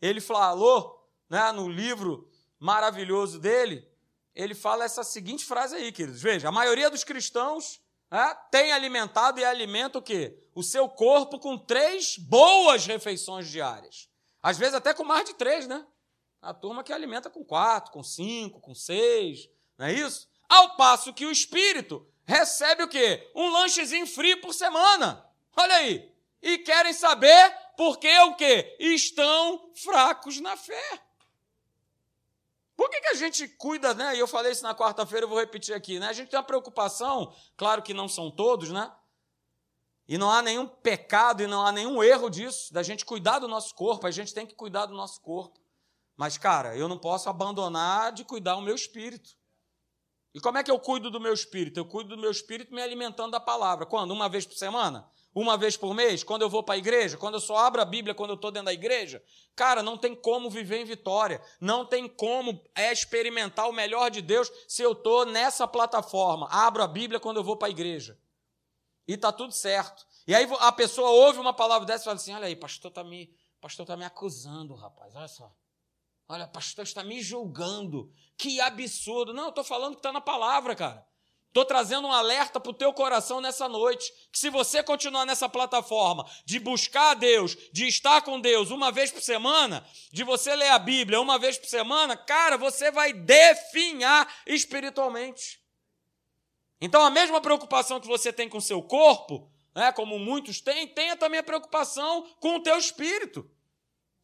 ele 0.00 0.18
falou 0.18 1.06
né, 1.28 1.52
no 1.52 1.68
livro 1.68 2.26
maravilhoso 2.58 3.38
dele, 3.38 3.86
ele 4.34 4.54
fala 4.54 4.82
essa 4.82 5.04
seguinte 5.04 5.44
frase 5.44 5.76
aí, 5.76 5.92
queridos. 5.92 6.22
Veja, 6.22 6.48
a 6.48 6.52
maioria 6.52 6.88
dos 6.88 7.04
cristãos 7.04 7.78
né, 8.10 8.34
tem 8.50 8.72
alimentado 8.72 9.40
e 9.40 9.44
alimenta 9.44 9.98
o 9.98 10.02
quê? 10.02 10.42
O 10.54 10.62
seu 10.62 10.88
corpo 10.88 11.38
com 11.38 11.58
três 11.58 12.16
boas 12.16 12.86
refeições 12.86 13.46
diárias. 13.46 14.08
Às 14.42 14.56
vezes 14.56 14.74
até 14.74 14.94
com 14.94 15.04
mais 15.04 15.26
de 15.26 15.34
três, 15.34 15.66
né? 15.66 15.86
A 16.40 16.54
turma 16.54 16.82
que 16.82 16.94
alimenta 16.94 17.28
com 17.28 17.44
quatro, 17.44 17.92
com 17.92 18.02
cinco, 18.02 18.58
com 18.58 18.74
seis, 18.74 19.50
não 19.78 19.86
é 19.86 19.92
isso? 19.92 20.28
Ao 20.48 20.76
passo 20.76 21.12
que 21.12 21.26
o 21.26 21.30
espírito 21.30 22.06
recebe 22.24 22.82
o 22.82 22.88
quê? 22.88 23.30
Um 23.34 23.50
lanchezinho 23.50 24.06
frio 24.06 24.40
por 24.40 24.52
semana. 24.52 25.24
Olha 25.56 25.76
aí. 25.76 26.12
E 26.42 26.58
querem 26.58 26.92
saber 26.92 27.50
por 27.76 27.98
que 27.98 28.18
o 28.20 28.34
quê? 28.36 28.76
Estão 28.78 29.70
fracos 29.74 30.40
na 30.40 30.56
fé. 30.56 31.02
Por 32.76 32.90
que, 32.90 33.00
que 33.00 33.08
a 33.08 33.14
gente 33.14 33.48
cuida, 33.48 33.94
né? 33.94 34.14
E 34.14 34.18
eu 34.18 34.28
falei 34.28 34.52
isso 34.52 34.62
na 34.62 34.74
quarta-feira, 34.74 35.24
eu 35.24 35.28
vou 35.28 35.38
repetir 35.38 35.74
aqui, 35.74 35.98
né? 35.98 36.08
A 36.08 36.12
gente 36.12 36.28
tem 36.28 36.38
uma 36.38 36.44
preocupação, 36.44 37.34
claro 37.56 37.82
que 37.82 37.94
não 37.94 38.06
são 38.06 38.30
todos, 38.30 38.70
né? 38.70 38.92
E 40.06 40.18
não 40.18 40.30
há 40.30 40.42
nenhum 40.42 40.66
pecado 40.66 41.42
e 41.42 41.46
não 41.46 41.66
há 41.66 41.72
nenhum 41.72 42.02
erro 42.02 42.28
disso, 42.28 42.72
da 42.72 42.82
gente 42.82 43.04
cuidar 43.04 43.38
do 43.38 43.48
nosso 43.48 43.74
corpo, 43.74 44.06
a 44.06 44.10
gente 44.10 44.32
tem 44.32 44.46
que 44.46 44.54
cuidar 44.54 44.86
do 44.86 44.94
nosso 44.94 45.20
corpo. 45.22 45.58
Mas, 46.16 46.38
cara, 46.38 46.76
eu 46.76 46.86
não 46.86 46.98
posso 46.98 47.28
abandonar 47.28 48.12
de 48.12 48.24
cuidar 48.24 48.54
do 48.54 48.62
meu 48.62 48.74
espírito. 48.74 49.36
E 50.34 50.40
como 50.40 50.58
é 50.58 50.62
que 50.62 50.70
eu 50.70 50.78
cuido 50.78 51.10
do 51.10 51.20
meu 51.20 51.32
espírito? 51.32 51.78
Eu 51.78 51.84
cuido 51.84 52.14
do 52.14 52.20
meu 52.20 52.30
espírito 52.30 52.74
me 52.74 52.82
alimentando 52.82 53.32
da 53.32 53.40
palavra. 53.40 53.86
Quando? 53.86 54.10
Uma 54.10 54.28
vez 54.28 54.44
por 54.44 54.56
semana? 54.56 55.10
uma 55.40 55.58
vez 55.58 55.76
por 55.76 55.92
mês, 55.92 56.24
quando 56.24 56.42
eu 56.42 56.48
vou 56.48 56.62
para 56.62 56.76
a 56.76 56.78
igreja, 56.78 57.18
quando 57.18 57.34
eu 57.34 57.40
só 57.40 57.58
abro 57.58 57.82
a 57.82 57.84
Bíblia 57.84 58.14
quando 58.14 58.30
eu 58.30 58.36
estou 58.36 58.50
dentro 58.50 58.66
da 58.66 58.72
igreja, 58.72 59.22
cara, 59.54 59.82
não 59.82 59.98
tem 59.98 60.14
como 60.14 60.48
viver 60.48 60.80
em 60.80 60.86
vitória, 60.86 61.42
não 61.60 61.84
tem 61.84 62.08
como 62.08 62.58
é 62.74 62.90
experimentar 62.90 63.68
o 63.68 63.72
melhor 63.72 64.10
de 64.10 64.22
Deus 64.22 64.50
se 64.66 64.82
eu 64.82 64.92
estou 64.92 65.26
nessa 65.26 65.68
plataforma. 65.68 66.48
Abro 66.50 66.82
a 66.82 66.88
Bíblia 66.88 67.20
quando 67.20 67.36
eu 67.36 67.44
vou 67.44 67.54
para 67.54 67.68
a 67.68 67.70
igreja. 67.70 68.18
E 69.06 69.12
está 69.12 69.30
tudo 69.30 69.52
certo. 69.52 70.06
E 70.26 70.34
aí 70.34 70.48
a 70.58 70.72
pessoa 70.72 71.10
ouve 71.10 71.38
uma 71.38 71.52
palavra 71.52 71.86
dessa 71.86 72.04
e 72.04 72.06
fala 72.06 72.16
assim: 72.16 72.32
olha 72.32 72.46
aí, 72.46 72.56
pastor 72.56 72.88
está 72.88 73.04
me, 73.04 73.30
pastor 73.60 73.84
tá 73.84 73.94
me 73.94 74.06
acusando, 74.06 74.74
rapaz, 74.74 75.14
olha 75.14 75.28
só. 75.28 75.54
Olha, 76.28 76.46
pastor 76.46 76.84
está 76.84 77.04
me 77.04 77.22
julgando. 77.22 78.12
Que 78.36 78.60
absurdo. 78.60 79.32
Não, 79.32 79.44
eu 79.44 79.48
estou 79.50 79.64
falando 79.64 79.94
que 79.94 80.00
está 80.00 80.12
na 80.12 80.20
palavra, 80.20 80.74
cara. 80.74 81.06
Estou 81.48 81.64
trazendo 81.64 82.06
um 82.06 82.12
alerta 82.12 82.60
para 82.60 82.70
o 82.70 82.74
teu 82.74 82.92
coração 82.92 83.40
nessa 83.40 83.68
noite. 83.68 84.12
Que 84.30 84.38
se 84.38 84.50
você 84.50 84.82
continuar 84.82 85.24
nessa 85.24 85.48
plataforma 85.48 86.28
de 86.44 86.58
buscar 86.58 87.12
a 87.12 87.14
Deus, 87.14 87.56
de 87.72 87.86
estar 87.86 88.20
com 88.22 88.40
Deus 88.40 88.70
uma 88.70 88.92
vez 88.92 89.10
por 89.10 89.22
semana, 89.22 89.86
de 90.12 90.22
você 90.22 90.54
ler 90.54 90.68
a 90.68 90.78
Bíblia 90.78 91.20
uma 91.20 91.38
vez 91.38 91.56
por 91.56 91.68
semana, 91.68 92.16
cara, 92.16 92.58
você 92.58 92.90
vai 92.90 93.12
definhar 93.12 94.30
espiritualmente. 94.46 95.62
Então, 96.78 97.02
a 97.02 97.08
mesma 97.08 97.40
preocupação 97.40 98.00
que 98.00 98.06
você 98.06 98.32
tem 98.32 98.50
com 98.50 98.58
o 98.58 98.62
seu 98.62 98.82
corpo, 98.82 99.50
né, 99.74 99.92
como 99.92 100.18
muitos 100.18 100.60
têm, 100.60 100.86
tenha 100.86 101.16
também 101.16 101.40
a 101.40 101.44
preocupação 101.44 102.22
com 102.38 102.56
o 102.56 102.62
teu 102.62 102.76
espírito, 102.76 103.50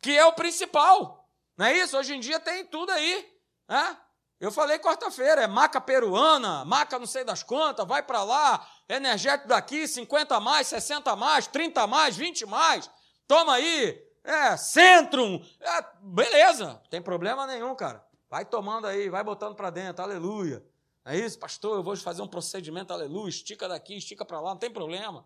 que 0.03 0.11
é 0.11 0.27
o 0.27 0.35
principal. 0.35 1.22
Não 1.57 1.67
é 1.67 1.79
isso? 1.79 1.97
Hoje 1.97 2.15
em 2.15 2.21
dia 2.21 2.41
tem 2.41 2.65
tudo 2.67 2.91
aí. 2.91 3.29
Né? 3.69 3.97
Eu 4.41 4.51
falei 4.51 4.79
quarta-feira, 4.79 5.43
é 5.43 5.47
maca 5.47 5.81
peruana, 5.81 6.65
maca 6.65 6.99
não 6.99 7.07
sei 7.07 7.23
das 7.23 7.45
quantas, 7.45 7.87
vai 7.87 8.03
para 8.03 8.25
lá, 8.25 8.67
energético 8.89 9.47
daqui, 9.47 9.87
50 9.87 10.41
mais, 10.41 10.67
60 10.67 11.15
mais, 11.15 11.47
30 11.47 11.87
mais, 11.87 12.17
20 12.17 12.47
mais. 12.47 12.91
Toma 13.29 13.55
aí, 13.55 14.03
é, 14.25 14.57
Centrum. 14.57 15.41
É, 15.61 15.87
beleza, 16.01 16.83
tem 16.91 17.01
problema 17.01 17.47
nenhum, 17.47 17.75
cara. 17.77 18.05
Vai 18.29 18.45
tomando 18.45 18.87
aí, 18.87 19.09
vai 19.09 19.23
botando 19.23 19.55
para 19.55 19.71
dentro, 19.71 20.03
aleluia. 20.03 20.65
É 21.05 21.17
isso, 21.17 21.39
pastor, 21.39 21.77
eu 21.77 21.83
vou 21.83 21.97
fazer 21.97 22.23
um 22.23 22.29
procedimento, 22.29 22.93
aleluia, 22.93 23.29
estica 23.29 23.69
daqui, 23.69 23.97
estica 23.97 24.25
para 24.25 24.41
lá, 24.41 24.51
não 24.51 24.59
tem 24.59 24.71
problema. 24.71 25.25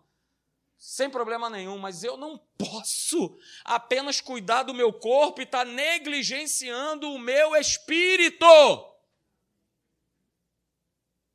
Sem 0.77 1.09
problema 1.09 1.49
nenhum, 1.49 1.77
mas 1.77 2.03
eu 2.03 2.15
não 2.15 2.37
posso 2.57 3.37
apenas 3.63 4.21
cuidar 4.21 4.63
do 4.63 4.73
meu 4.73 4.93
corpo 4.93 5.41
e 5.41 5.43
estar 5.43 5.65
tá 5.65 5.71
negligenciando 5.71 7.11
o 7.11 7.19
meu 7.19 7.55
espírito. 7.55 8.45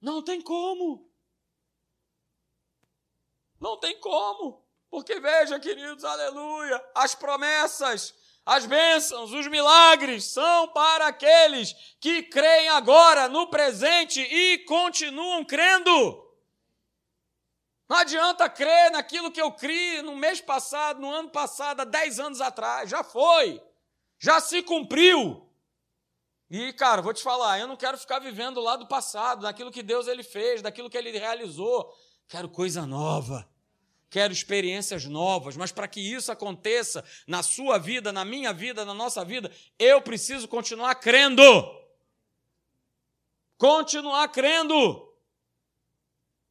Não 0.01 0.23
tem 0.23 0.41
como. 0.41 1.11
Não 3.61 3.77
tem 3.79 3.99
como. 3.99 4.65
Porque 4.89 5.19
veja, 5.21 5.59
queridos, 5.59 6.05
aleluia, 6.05 6.85
as 6.95 7.15
promessas 7.15 8.15
as 8.45 8.67
bênçãos, 8.67 9.33
os 9.33 9.47
milagres 9.47 10.25
são 10.25 10.67
para 10.69 11.07
aqueles 11.07 11.75
que 12.01 12.25
creem 12.25 12.69
agora, 12.71 13.29
no 13.29 13.47
presente 13.47 14.21
e 14.21 14.59
continuam 14.65 15.45
crendo. 15.45 16.32
Não 17.93 17.99
adianta 17.99 18.49
crer 18.49 18.91
naquilo 18.91 19.31
que 19.31 19.39
eu 19.39 19.53
criei 19.53 20.01
no 20.01 20.17
mês 20.17 20.41
passado, 20.41 20.99
no 20.99 21.13
ano 21.13 21.29
passado, 21.29 21.81
há 21.81 21.85
10 21.85 22.21
anos 22.21 22.41
atrás. 22.41 22.89
Já 22.89 23.05
foi. 23.05 23.63
Já 24.19 24.41
se 24.41 24.63
cumpriu. 24.63 25.47
E, 26.49 26.73
cara, 26.73 27.03
vou 27.03 27.13
te 27.13 27.23
falar, 27.23 27.59
eu 27.59 27.69
não 27.69 27.77
quero 27.77 27.99
ficar 27.99 28.19
vivendo 28.19 28.63
lá 28.63 28.77
do 28.77 28.89
passado, 28.89 29.43
daquilo 29.43 29.71
que 29.71 29.83
Deus 29.83 30.07
ele 30.07 30.23
fez, 30.23 30.63
daquilo 30.63 30.89
que 30.89 30.97
ele 30.97 31.19
realizou. 31.19 31.95
Quero 32.29 32.49
coisa 32.49 32.87
nova 32.87 33.47
quero 34.09 34.31
experiências 34.31 35.07
novas, 35.07 35.57
mas 35.57 35.73
para 35.73 35.89
que 35.89 35.99
isso 35.99 36.31
aconteça 36.31 37.03
na 37.27 37.43
sua 37.43 37.79
vida, 37.79 38.13
na 38.13 38.27
minha 38.27 38.53
vida, 38.53 38.85
na 38.85 38.93
nossa 38.93 39.25
vida, 39.25 39.51
eu 39.79 40.03
preciso 40.03 40.47
continuar 40.47 40.95
crendo. 40.97 41.43
Continuar 43.57 44.29
crendo. 44.29 45.12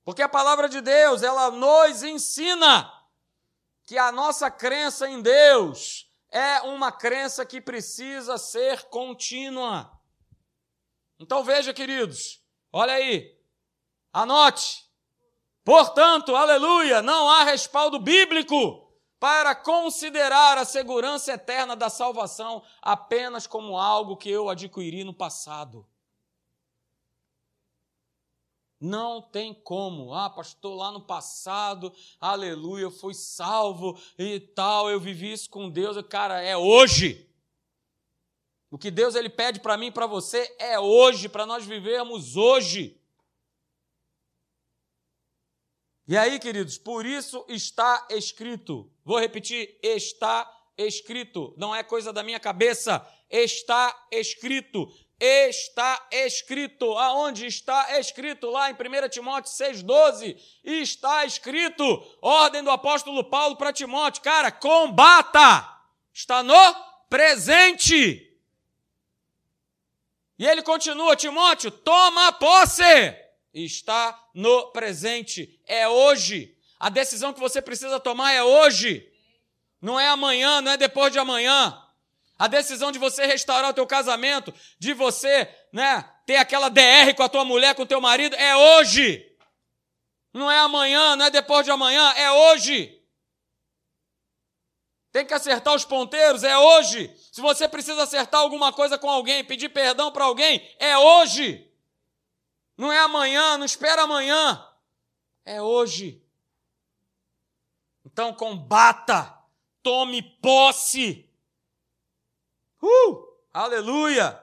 Porque 0.03 0.21
a 0.21 0.29
palavra 0.29 0.67
de 0.67 0.81
Deus, 0.81 1.21
ela 1.21 1.51
nos 1.51 2.03
ensina 2.03 2.91
que 3.83 3.97
a 3.97 4.11
nossa 4.11 4.49
crença 4.49 5.07
em 5.07 5.21
Deus 5.21 6.09
é 6.31 6.61
uma 6.61 6.91
crença 6.91 7.45
que 7.45 7.61
precisa 7.61 8.37
ser 8.37 8.85
contínua. 8.85 9.91
Então 11.19 11.43
veja, 11.43 11.73
queridos, 11.73 12.41
olha 12.71 12.93
aí, 12.93 13.37
anote. 14.11 14.89
Portanto, 15.63 16.35
aleluia, 16.35 17.01
não 17.01 17.29
há 17.29 17.43
respaldo 17.43 17.99
bíblico 17.99 18.91
para 19.19 19.53
considerar 19.53 20.57
a 20.57 20.65
segurança 20.65 21.33
eterna 21.33 21.75
da 21.75 21.91
salvação 21.91 22.63
apenas 22.81 23.45
como 23.45 23.77
algo 23.77 24.17
que 24.17 24.31
eu 24.31 24.49
adquiri 24.49 25.03
no 25.03 25.13
passado. 25.13 25.87
Não 28.81 29.21
tem 29.21 29.53
como. 29.53 30.11
Ah, 30.11 30.27
pastor, 30.27 30.75
lá 30.75 30.91
no 30.91 31.01
passado, 31.01 31.93
aleluia, 32.19 32.81
eu 32.81 32.91
fui 32.91 33.13
salvo 33.13 33.95
e 34.17 34.39
tal, 34.39 34.89
eu 34.89 34.99
vivi 34.99 35.31
isso 35.31 35.47
com 35.51 35.69
Deus. 35.69 35.95
Cara, 36.09 36.41
é 36.41 36.57
hoje. 36.57 37.29
O 38.71 38.79
que 38.79 38.89
Deus 38.89 39.13
ele 39.13 39.29
pede 39.29 39.59
para 39.59 39.77
mim 39.77 39.87
e 39.87 39.91
para 39.91 40.07
você 40.07 40.55
é 40.57 40.79
hoje, 40.79 41.29
para 41.29 41.45
nós 41.45 41.63
vivermos 41.63 42.35
hoje. 42.35 42.99
E 46.07 46.17
aí, 46.17 46.39
queridos, 46.39 46.79
por 46.79 47.05
isso 47.05 47.45
está 47.47 48.07
escrito. 48.09 48.91
Vou 49.05 49.19
repetir: 49.19 49.77
está 49.83 50.51
escrito. 50.75 51.53
Não 51.55 51.75
é 51.75 51.83
coisa 51.83 52.11
da 52.11 52.23
minha 52.23 52.39
cabeça. 52.39 53.07
Está 53.29 54.07
escrito. 54.09 54.91
Está 55.21 56.07
escrito. 56.11 56.97
Aonde 56.97 57.45
está 57.45 57.99
escrito? 57.99 58.49
Lá 58.49 58.71
em 58.71 58.73
1 58.73 59.09
Timóteo 59.09 59.51
6,12. 59.51 60.35
Está 60.63 61.23
escrito. 61.25 61.83
Ordem 62.21 62.63
do 62.63 62.71
apóstolo 62.71 63.23
Paulo 63.23 63.55
para 63.55 63.71
Timóteo. 63.71 64.23
Cara, 64.23 64.51
combata. 64.51 65.77
Está 66.11 66.41
no 66.41 66.75
presente. 67.07 68.27
E 70.39 70.45
ele 70.45 70.63
continua, 70.63 71.15
Timóteo, 71.15 71.69
toma 71.69 72.31
posse 72.31 73.21
está 73.53 74.17
no 74.33 74.71
presente, 74.71 75.59
é 75.65 75.87
hoje. 75.87 76.55
A 76.79 76.89
decisão 76.89 77.33
que 77.33 77.39
você 77.39 77.61
precisa 77.61 77.99
tomar 77.99 78.33
é 78.33 78.43
hoje. 78.43 79.07
Não 79.81 79.99
é 79.99 80.07
amanhã, 80.07 80.61
não 80.61 80.71
é 80.71 80.77
depois 80.77 81.11
de 81.11 81.19
amanhã. 81.19 81.79
A 82.41 82.47
decisão 82.47 82.91
de 82.91 82.97
você 82.97 83.23
restaurar 83.27 83.69
o 83.69 83.73
teu 83.73 83.85
casamento, 83.85 84.51
de 84.79 84.95
você, 84.95 85.47
né, 85.71 86.11
ter 86.25 86.37
aquela 86.37 86.69
DR 86.69 87.13
com 87.15 87.21
a 87.21 87.29
tua 87.29 87.45
mulher, 87.45 87.75
com 87.75 87.83
o 87.83 87.85
teu 87.85 88.01
marido, 88.01 88.35
é 88.35 88.55
hoje. 88.55 89.23
Não 90.33 90.49
é 90.49 90.57
amanhã, 90.57 91.15
não 91.15 91.27
é 91.27 91.29
depois 91.29 91.63
de 91.63 91.69
amanhã, 91.69 92.11
é 92.13 92.31
hoje. 92.31 92.99
Tem 95.11 95.23
que 95.23 95.35
acertar 95.35 95.75
os 95.75 95.85
ponteiros, 95.85 96.43
é 96.43 96.57
hoje. 96.57 97.15
Se 97.31 97.41
você 97.41 97.67
precisa 97.67 98.01
acertar 98.01 98.41
alguma 98.41 98.73
coisa 98.73 98.97
com 98.97 99.07
alguém, 99.07 99.45
pedir 99.45 99.69
perdão 99.69 100.11
para 100.11 100.25
alguém, 100.25 100.67
é 100.79 100.97
hoje. 100.97 101.71
Não 102.75 102.91
é 102.91 102.97
amanhã, 103.01 103.55
não 103.59 103.65
espera 103.67 104.01
amanhã. 104.01 104.67
É 105.45 105.61
hoje. 105.61 106.25
Então 108.03 108.33
combata, 108.33 109.31
tome 109.83 110.23
posse. 110.41 111.30
Uh! 112.81 113.27
Aleluia! 113.53 114.41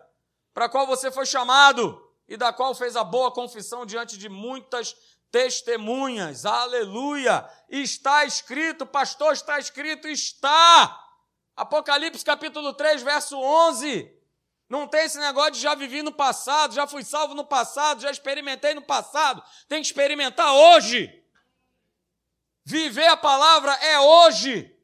Para 0.55 0.68
qual 0.68 0.87
você 0.87 1.11
foi 1.11 1.27
chamado 1.27 2.07
e 2.29 2.37
da 2.37 2.53
qual 2.53 2.74
fez 2.74 2.94
a 2.96 3.03
boa 3.03 3.33
confissão 3.33 3.87
diante 3.87 4.18
de 4.18 4.29
muitas 4.29 4.96
testemunhas. 5.31 6.44
Aleluia! 6.44 7.48
Está 7.68 8.24
escrito, 8.24 8.87
pastor, 8.87 9.33
está 9.33 9.59
escrito, 9.59 10.09
está. 10.09 11.05
Apocalipse 11.57 12.24
capítulo 12.24 12.72
3, 12.72 13.03
verso 13.03 13.38
11. 13.38 14.14
Não 14.68 14.87
tem 14.87 15.07
esse 15.07 15.18
negócio 15.18 15.53
de 15.53 15.61
já 15.61 15.74
vivi 15.74 16.03
no 16.03 16.12
passado, 16.12 16.74
já 16.74 16.87
fui 16.87 17.03
salvo 17.03 17.35
no 17.35 17.44
passado, 17.44 18.03
já 18.03 18.11
experimentei 18.11 18.74
no 18.74 18.83
passado. 18.83 19.42
Tem 19.66 19.81
que 19.81 19.87
experimentar 19.87 20.53
hoje. 20.53 21.24
Viver 22.64 23.07
a 23.07 23.16
palavra 23.16 23.72
é 23.72 23.98
hoje. 23.98 24.77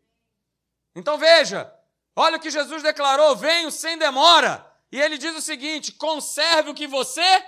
Então 0.94 1.18
veja, 1.18 1.70
olha 2.16 2.36
o 2.36 2.40
que 2.40 2.50
Jesus 2.50 2.82
declarou: 2.82 3.36
venho 3.36 3.70
sem 3.70 3.98
demora. 3.98 4.70
E 4.90 5.00
ele 5.00 5.18
diz 5.18 5.34
o 5.34 5.40
seguinte: 5.40 5.92
conserve 5.92 6.70
o 6.70 6.74
que 6.74 6.86
você 6.86 7.44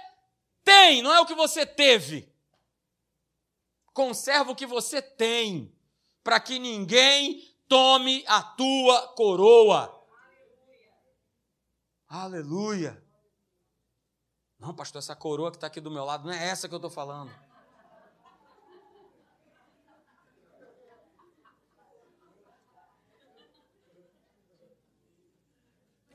tem, 0.65 1.03
não 1.03 1.15
é 1.15 1.21
o 1.21 1.27
que 1.27 1.35
você 1.35 1.65
teve. 1.65 2.33
Conserve 3.93 4.51
o 4.51 4.55
que 4.55 4.67
você 4.67 5.01
tem, 5.01 5.75
para 6.23 6.41
que 6.41 6.59
ninguém 6.59 7.57
tome 7.69 8.25
a 8.27 8.43
tua 8.43 9.09
coroa. 9.15 9.93
Aleluia. 12.09 13.03
Não, 14.59 14.75
pastor, 14.75 14.99
essa 14.99 15.15
coroa 15.15 15.51
que 15.51 15.57
está 15.57 15.67
aqui 15.67 15.81
do 15.81 15.91
meu 15.91 16.05
lado, 16.05 16.25
não 16.27 16.33
é 16.33 16.49
essa 16.49 16.69
que 16.69 16.75
eu 16.75 16.79
estou 16.79 16.91
falando. 16.91 17.31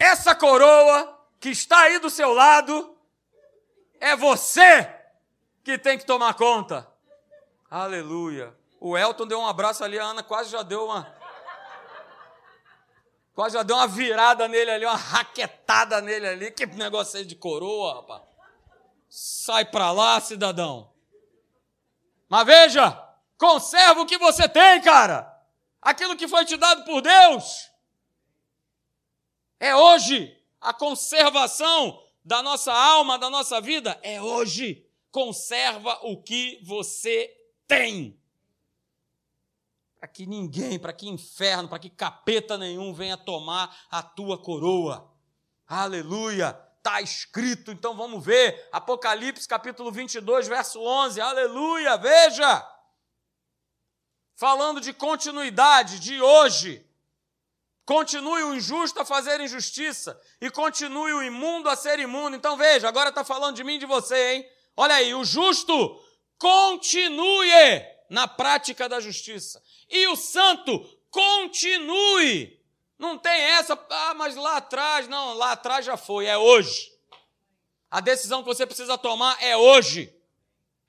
Essa 0.01 0.33
coroa 0.33 1.15
que 1.39 1.49
está 1.49 1.81
aí 1.81 1.99
do 1.99 2.09
seu 2.09 2.33
lado 2.33 2.97
é 3.99 4.15
você 4.15 4.91
que 5.63 5.77
tem 5.77 5.95
que 5.95 6.07
tomar 6.07 6.33
conta. 6.33 6.87
Aleluia. 7.69 8.51
O 8.79 8.97
Elton 8.97 9.27
deu 9.27 9.39
um 9.39 9.45
abraço 9.45 9.83
ali, 9.83 9.99
a 9.99 10.05
Ana 10.05 10.23
quase 10.23 10.49
já 10.49 10.63
deu 10.63 10.85
uma. 10.85 11.15
Quase 13.35 13.53
já 13.53 13.61
deu 13.61 13.75
uma 13.75 13.87
virada 13.87 14.47
nele 14.47 14.71
ali, 14.71 14.85
uma 14.87 14.95
raquetada 14.95 16.01
nele 16.01 16.27
ali. 16.27 16.51
Que 16.51 16.65
negócio 16.65 17.19
aí 17.19 17.23
de 17.25 17.35
coroa, 17.35 17.97
rapaz. 17.97 18.23
Sai 19.07 19.65
pra 19.65 19.91
lá, 19.91 20.19
cidadão. 20.19 20.91
Mas 22.27 22.45
veja, 22.47 23.07
conserva 23.37 24.01
o 24.01 24.07
que 24.07 24.17
você 24.17 24.49
tem, 24.49 24.81
cara. 24.81 25.31
Aquilo 25.79 26.17
que 26.17 26.27
foi 26.27 26.43
te 26.43 26.57
dado 26.57 26.85
por 26.85 27.01
Deus. 27.01 27.70
É 29.61 29.75
hoje. 29.75 30.35
A 30.59 30.73
conservação 30.73 32.03
da 32.25 32.41
nossa 32.41 32.73
alma, 32.73 33.17
da 33.19 33.29
nossa 33.29 33.61
vida, 33.61 33.97
é 34.01 34.19
hoje. 34.19 34.83
Conserva 35.11 35.99
o 36.01 36.21
que 36.21 36.59
você 36.63 37.31
tem 37.67 38.19
para 39.99 40.07
que 40.07 40.25
ninguém, 40.25 40.79
para 40.79 40.91
que 40.91 41.07
inferno, 41.07 41.69
para 41.69 41.77
que 41.77 41.87
capeta 41.87 42.57
nenhum 42.57 42.91
venha 42.91 43.15
tomar 43.15 43.85
a 43.91 44.01
tua 44.01 44.35
coroa. 44.35 45.07
Aleluia! 45.67 46.59
Está 46.77 46.99
escrito, 47.01 47.71
então 47.71 47.95
vamos 47.95 48.25
ver. 48.25 48.67
Apocalipse 48.71 49.47
capítulo 49.47 49.91
22, 49.91 50.47
verso 50.47 50.81
11. 50.81 51.21
Aleluia! 51.21 51.97
Veja! 51.97 52.67
Falando 54.35 54.81
de 54.81 54.91
continuidade 54.91 55.99
de 55.99 56.19
hoje. 56.19 56.83
Continue 57.91 58.43
o 58.43 58.55
injusto 58.55 59.01
a 59.01 59.05
fazer 59.05 59.41
injustiça 59.41 60.17
e 60.39 60.49
continue 60.49 61.11
o 61.11 61.21
imundo 61.21 61.67
a 61.67 61.75
ser 61.75 61.99
imundo. 61.99 62.37
Então 62.37 62.55
veja, 62.55 62.87
agora 62.87 63.09
está 63.09 63.21
falando 63.21 63.57
de 63.57 63.65
mim 63.65 63.75
e 63.75 63.79
de 63.79 63.85
você, 63.85 64.35
hein? 64.35 64.49
Olha 64.77 64.95
aí, 64.95 65.13
o 65.13 65.25
justo 65.25 66.01
continue 66.39 67.51
na 68.09 68.29
prática 68.29 68.87
da 68.87 69.01
justiça 69.01 69.61
e 69.89 70.07
o 70.07 70.15
santo 70.15 70.79
continue. 71.09 72.57
Não 72.97 73.17
tem 73.17 73.41
essa, 73.41 73.77
ah, 73.89 74.13
mas 74.13 74.37
lá 74.37 74.55
atrás, 74.55 75.09
não, 75.09 75.33
lá 75.33 75.51
atrás 75.51 75.85
já 75.85 75.97
foi, 75.97 76.27
é 76.27 76.37
hoje. 76.37 76.93
A 77.89 77.99
decisão 77.99 78.41
que 78.41 78.47
você 78.47 78.65
precisa 78.65 78.97
tomar 78.97 79.35
é 79.43 79.57
hoje. 79.57 80.15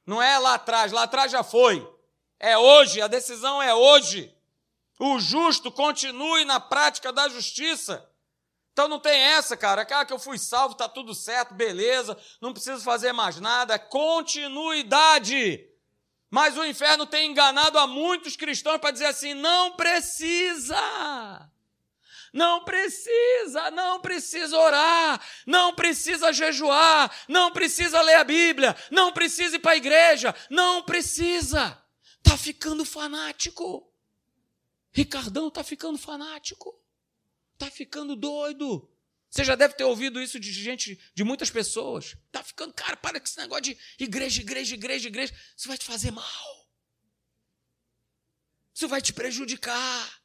Não 0.07 0.23
é 0.23 0.39
lá 0.39 0.55
atrás, 0.55 0.93
lá 0.93 1.03
atrás 1.03 1.33
já 1.33 1.43
foi. 1.43 1.85
É 2.39 2.57
hoje, 2.57 3.03
a 3.03 3.09
decisão 3.09 3.61
é 3.61 3.75
hoje. 3.75 4.33
O 5.05 5.19
justo 5.19 5.73
continue 5.73 6.45
na 6.45 6.61
prática 6.61 7.13
da 7.13 7.29
justiça. 7.29 8.09
Então 8.73 8.87
não 8.87 9.01
tem 9.01 9.21
essa, 9.21 9.57
cara. 9.57 9.85
Cara, 9.85 10.05
que 10.05 10.13
eu 10.13 10.19
fui 10.19 10.39
salvo, 10.39 10.77
tá 10.77 10.89
tudo 10.89 11.13
certo, 11.13 11.55
beleza, 11.55 12.17
não 12.41 12.53
preciso 12.53 12.85
fazer 12.85 13.13
mais 13.13 13.41
nada. 13.41 13.81
Continuidade. 13.81 15.69
Mas 16.31 16.57
o 16.57 16.65
inferno 16.65 17.05
tem 17.05 17.29
enganado 17.29 17.81
a 17.81 17.87
muitos 17.89 18.37
cristãos 18.37 18.79
para 18.79 18.93
dizer 18.93 19.07
assim: 19.07 19.35
não 19.35 19.73
precisa. 19.73 21.51
Não 22.33 22.63
precisa, 22.63 23.73
não 23.73 24.01
precisa 24.01 24.57
orar, 24.57 25.21
não 25.45 25.75
precisa 25.75 26.33
jejuar, 26.33 27.13
não 27.27 27.51
precisa 27.51 28.01
ler 28.01 28.15
a 28.15 28.25
Bíblia, 28.25 28.77
não 28.89 29.13
precisa 29.13 29.57
ir 29.57 29.59
para 29.59 29.73
a 29.73 29.77
igreja, 29.77 30.33
não 30.49 30.81
precisa. 30.85 31.77
Tá 32.23 32.37
ficando 32.39 32.85
fanático. 32.85 33.92
Ricardão 34.93 35.51
tá 35.51 35.65
ficando 35.65 35.99
fanático. 35.99 36.79
Tá 37.59 37.71
ficando 37.71 38.15
doido. 38.15 38.89
Você 39.31 39.45
já 39.45 39.55
deve 39.55 39.75
ter 39.75 39.85
ouvido 39.85 40.21
isso 40.21 40.39
de 40.39 40.53
gente, 40.53 41.01
de 41.15 41.25
muitas 41.25 41.51
pessoas. 41.51 42.15
Tá 42.31 42.45
ficando, 42.45 42.75
cara, 42.75 42.97
para 42.99 43.19
com 43.19 43.27
esse 43.27 43.39
negócio 43.39 43.63
de 43.63 43.79
igreja, 43.99 44.43
igreja, 44.43 44.75
igreja, 44.75 45.09
igreja. 45.09 45.35
Isso 45.57 45.69
vai 45.69 45.79
te 45.79 45.87
fazer 45.87 46.11
mal. 46.11 46.69
Isso 48.75 48.87
vai 48.87 49.01
te 49.01 49.13
prejudicar. 49.13 50.23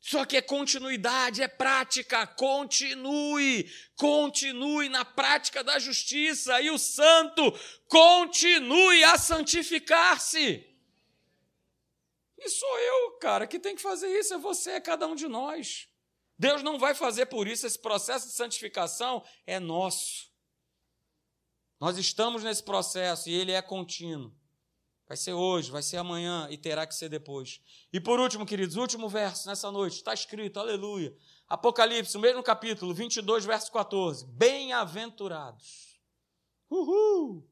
Só 0.00 0.24
que 0.24 0.36
é 0.36 0.42
continuidade, 0.42 1.42
é 1.42 1.46
prática. 1.46 2.26
Continue, 2.26 3.70
continue 3.94 4.88
na 4.88 5.04
prática 5.04 5.62
da 5.62 5.78
justiça. 5.78 6.60
E 6.60 6.70
o 6.70 6.78
santo 6.78 7.52
continue 7.86 9.04
a 9.04 9.16
santificar-se. 9.16 10.67
E 12.38 12.48
sou 12.48 12.78
eu, 12.78 13.12
cara, 13.18 13.46
que 13.46 13.58
tem 13.58 13.74
que 13.74 13.82
fazer 13.82 14.08
isso. 14.18 14.34
É 14.34 14.38
você, 14.38 14.72
é 14.72 14.80
cada 14.80 15.06
um 15.06 15.14
de 15.14 15.26
nós. 15.26 15.88
Deus 16.38 16.62
não 16.62 16.78
vai 16.78 16.94
fazer 16.94 17.26
por 17.26 17.48
isso, 17.48 17.66
esse 17.66 17.78
processo 17.78 18.28
de 18.28 18.34
santificação 18.34 19.24
é 19.44 19.58
nosso. 19.58 20.28
Nós 21.80 21.98
estamos 21.98 22.44
nesse 22.44 22.62
processo 22.62 23.28
e 23.28 23.34
ele 23.34 23.50
é 23.50 23.60
contínuo. 23.60 24.32
Vai 25.08 25.16
ser 25.16 25.32
hoje, 25.32 25.70
vai 25.70 25.82
ser 25.82 25.96
amanhã 25.96 26.46
e 26.50 26.58
terá 26.58 26.86
que 26.86 26.94
ser 26.94 27.08
depois. 27.08 27.60
E 27.92 27.98
por 27.98 28.20
último, 28.20 28.44
queridos, 28.44 28.76
último 28.76 29.08
verso 29.08 29.48
nessa 29.48 29.70
noite, 29.72 29.94
está 29.94 30.12
escrito, 30.12 30.60
aleluia. 30.60 31.16
Apocalipse, 31.48 32.16
o 32.16 32.20
mesmo 32.20 32.42
capítulo, 32.42 32.94
22, 32.94 33.44
verso 33.44 33.72
14. 33.72 34.26
Bem-aventurados. 34.26 35.98
Uhul! 36.70 37.48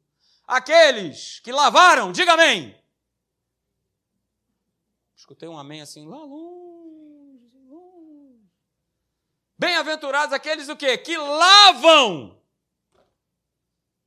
Aqueles 0.46 1.40
que 1.40 1.50
lavaram, 1.50 2.12
diga 2.12 2.34
amém. 2.34 2.76
Escutei 5.26 5.48
um 5.48 5.58
amém 5.58 5.80
assim 5.80 6.06
lá 6.06 6.18
longe. 6.18 7.50
Bem-aventurados 9.58 10.32
aqueles 10.32 10.68
o 10.68 10.76
quê? 10.76 10.96
Que 10.96 11.16
lavam. 11.16 12.40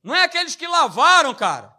Não 0.02 0.14
é 0.14 0.24
aqueles 0.24 0.56
que 0.56 0.66
lavaram, 0.66 1.34
cara. 1.34 1.76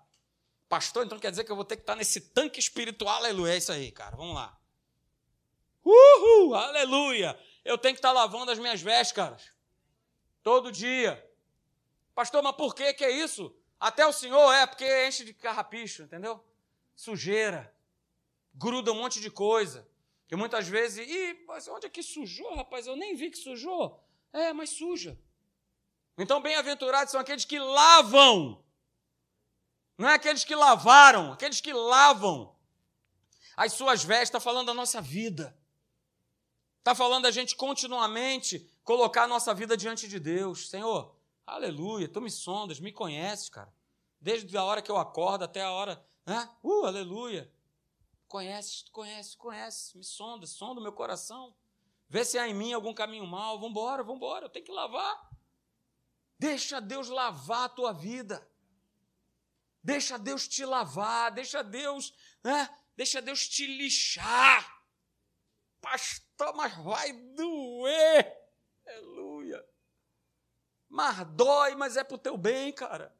Pastor, 0.69 1.07
então 1.07 1.17
quer 1.17 1.31
dizer 1.31 1.43
que 1.43 1.51
eu 1.51 1.55
vou 1.55 1.65
ter 1.65 1.75
que 1.75 1.81
estar 1.81 1.95
nesse 1.95 2.21
tanque 2.21 2.59
espiritual, 2.59 3.15
aleluia. 3.15 3.53
É 3.53 3.57
isso 3.57 3.71
aí, 3.71 3.91
cara. 3.91 4.15
Vamos 4.15 4.35
lá. 4.35 4.55
Uhul, 5.83 6.53
aleluia. 6.53 7.35
Eu 7.65 7.79
tenho 7.79 7.95
que 7.95 7.99
estar 7.99 8.11
lavando 8.11 8.51
as 8.51 8.59
minhas 8.59 8.79
vestes. 8.79 9.51
Todo 10.43 10.71
dia. 10.71 11.27
Pastor, 12.13 12.43
mas 12.43 12.55
por 12.55 12.75
que 12.75 12.93
que 12.93 13.03
é 13.03 13.09
isso? 13.09 13.51
Até 13.79 14.05
o 14.05 14.13
senhor 14.13 14.53
é, 14.53 14.67
porque 14.67 15.07
enche 15.07 15.25
de 15.25 15.33
carrapicho, 15.33 16.03
entendeu? 16.03 16.45
Sujeira. 16.95 17.75
Gruda 18.53 18.91
um 18.91 18.95
monte 18.95 19.19
de 19.19 19.29
coisa. 19.29 19.87
Que 20.27 20.35
muitas 20.35 20.67
vezes, 20.67 21.05
mas 21.47 21.67
onde 21.67 21.87
é 21.87 21.89
que 21.89 22.01
sujou, 22.01 22.55
rapaz? 22.55 22.87
Eu 22.87 22.95
nem 22.95 23.15
vi 23.15 23.29
que 23.29 23.37
sujou. 23.37 24.01
É, 24.31 24.53
mas 24.53 24.69
suja. 24.69 25.19
Então, 26.17 26.41
bem-aventurados 26.41 27.11
são 27.11 27.19
aqueles 27.19 27.45
que 27.45 27.59
lavam. 27.59 28.63
Não 29.97 30.07
é 30.09 30.15
aqueles 30.15 30.43
que 30.43 30.55
lavaram, 30.55 31.33
aqueles 31.33 31.59
que 31.61 31.73
lavam. 31.73 32.55
As 33.55 33.73
suas 33.73 34.03
vestes, 34.03 34.29
está 34.29 34.39
falando 34.39 34.67
da 34.67 34.73
nossa 34.73 35.01
vida. 35.01 35.57
Está 36.79 36.95
falando 36.95 37.23
da 37.23 37.31
gente 37.31 37.55
continuamente 37.55 38.67
colocar 38.83 39.23
a 39.23 39.27
nossa 39.27 39.53
vida 39.53 39.77
diante 39.77 40.07
de 40.07 40.19
Deus. 40.19 40.69
Senhor, 40.69 41.15
aleluia, 41.45 42.07
tu 42.07 42.19
me 42.19 42.31
sondas, 42.31 42.79
me 42.79 42.91
conheces, 42.91 43.49
cara. 43.49 43.71
Desde 44.19 44.55
a 44.57 44.63
hora 44.63 44.81
que 44.81 44.89
eu 44.89 44.97
acordo 44.97 45.43
até 45.43 45.61
a 45.61 45.71
hora, 45.71 46.03
né? 46.25 46.49
Uh, 46.63 46.85
aleluia. 46.85 47.51
Conhece, 48.31 48.85
conhece, 48.91 49.35
conhece, 49.35 49.97
me 49.97 50.05
sonda, 50.05 50.47
sonda 50.47 50.79
o 50.79 50.83
meu 50.83 50.93
coração. 50.93 51.53
Vê 52.07 52.23
se 52.23 52.39
há 52.39 52.47
em 52.47 52.53
mim 52.53 52.71
algum 52.71 52.93
caminho 52.93 53.25
embora, 53.25 54.03
vamos 54.03 54.15
embora, 54.15 54.45
eu 54.45 54.49
tenho 54.49 54.63
que 54.63 54.71
lavar. 54.71 55.29
Deixa 56.39 56.79
Deus 56.79 57.09
lavar 57.09 57.65
a 57.65 57.69
tua 57.69 57.91
vida. 57.91 58.49
Deixa 59.83 60.17
Deus 60.17 60.47
te 60.47 60.63
lavar, 60.63 61.29
deixa 61.33 61.61
Deus, 61.61 62.13
né? 62.41 62.73
Deixa 62.95 63.21
Deus 63.21 63.49
te 63.49 63.67
lixar. 63.67 64.81
Pastor, 65.81 66.55
mas 66.55 66.73
vai 66.77 67.11
doer. 67.11 68.33
Aleluia. 68.87 69.61
Mas 70.87 71.27
dói, 71.35 71.75
mas 71.75 71.97
é 71.97 72.03
para 72.05 72.15
o 72.15 72.17
teu 72.17 72.37
bem, 72.37 72.71
cara. 72.71 73.13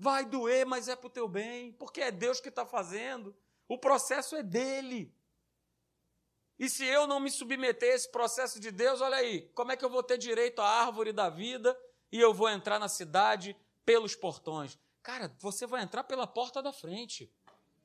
Vai 0.00 0.24
doer, 0.24 0.64
mas 0.64 0.86
é 0.86 0.94
para 0.94 1.08
o 1.08 1.10
teu 1.10 1.26
bem, 1.26 1.72
porque 1.72 2.00
é 2.00 2.12
Deus 2.12 2.40
que 2.40 2.48
está 2.48 2.64
fazendo. 2.64 3.36
O 3.66 3.76
processo 3.76 4.36
é 4.36 4.44
dele. 4.44 5.12
E 6.56 6.70
se 6.70 6.84
eu 6.84 7.04
não 7.08 7.18
me 7.18 7.32
submeter 7.32 7.92
a 7.92 7.96
esse 7.96 8.08
processo 8.08 8.60
de 8.60 8.70
Deus, 8.70 9.00
olha 9.00 9.16
aí, 9.16 9.50
como 9.56 9.72
é 9.72 9.76
que 9.76 9.84
eu 9.84 9.90
vou 9.90 10.02
ter 10.04 10.16
direito 10.16 10.60
à 10.60 10.68
árvore 10.68 11.12
da 11.12 11.28
vida 11.28 11.76
e 12.12 12.20
eu 12.20 12.32
vou 12.32 12.48
entrar 12.48 12.78
na 12.78 12.88
cidade 12.88 13.56
pelos 13.84 14.14
portões? 14.14 14.78
Cara, 15.02 15.34
você 15.40 15.66
vai 15.66 15.82
entrar 15.82 16.04
pela 16.04 16.28
porta 16.28 16.62
da 16.62 16.72
frente. 16.72 17.28